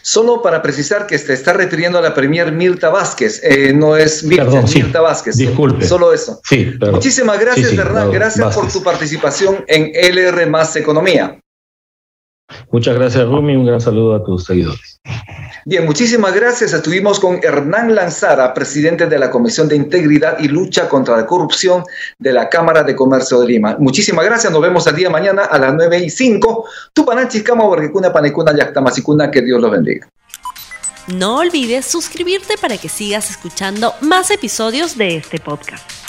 Solo 0.03 0.43
para 0.43 0.63
precisar 0.63 1.07
que 1.07 1.19
se 1.19 1.33
está 1.33 1.53
refiriendo 1.53 1.99
a 1.99 2.03
la 2.03 2.15
Premier 2.15 2.53
Mirta 2.53 2.89
Vázquez, 2.91 3.41
eh, 3.43 3.73
no 3.73 3.97
es 3.97 4.23
Mirta, 4.25 4.63
Mirta 4.75 5.01
Vázquez. 5.01 5.37
Disculpe. 5.37 5.87
Solo 5.87 6.13
eso. 6.13 6.41
Sí, 6.45 6.73
Muchísimas 6.81 7.39
gracias, 7.39 7.73
Hernán. 7.73 8.11
Gracias 8.11 8.55
por 8.55 8.71
tu 8.71 8.83
participación 8.83 9.65
en 9.67 9.93
LR 9.95 10.47
Más 10.47 10.77
Economía. 10.77 11.41
Muchas 12.71 12.95
gracias, 12.95 13.27
Rumi. 13.27 13.57
Un 13.57 13.67
gran 13.67 13.81
saludo 13.81 14.15
a 14.15 14.25
tus 14.25 14.45
seguidores. 14.45 15.01
Bien, 15.67 15.85
muchísimas 15.85 16.35
gracias. 16.35 16.73
Estuvimos 16.73 17.21
con 17.21 17.41
Hernán 17.43 17.95
Lanzara, 17.95 18.55
presidente 18.55 19.07
de 19.07 19.19
la 19.19 19.31
Comisión 19.31 19.69
de 19.69 19.77
Integridad 19.77 20.39
y 20.39 20.49
Lucha 20.49 20.89
contra 20.89 21.17
la 21.17 21.27
Corrupción 21.27 21.85
de 22.19 22.33
la 22.33 22.49
Cámara 22.49 22.83
de 22.83 22.97
Comercio 22.97 23.41
de 23.41 23.47
Lima. 23.47 23.77
Muchísimas 23.79 24.25
gracias. 24.25 24.53
Nos 24.53 24.63
vemos 24.63 24.87
el 24.87 24.97
día 24.97 25.09
de 25.09 25.13
mañana 25.13 25.45
a 25.45 25.59
las 25.59 25.75
9 25.75 25.99
y 25.99 26.11
5. 26.11 26.65
Tupananchicama, 26.93 27.65
Borgicuna, 27.65 28.13
Panecuna, 28.13 28.57
Yactamacicuna. 28.57 29.31
Que 29.31 29.43
Dios 29.43 29.61
los 29.61 29.71
bendiga. 29.71 30.09
No 31.09 31.39
olvides 31.39 31.87
suscribirte 31.87 32.55
para 32.61 32.79
que 32.79 32.89
sigas 32.89 33.31
escuchando 33.31 33.95
más 34.01 34.31
episodios 34.31 34.97
de 34.97 35.17
este 35.17 35.39
podcast. 35.39 36.00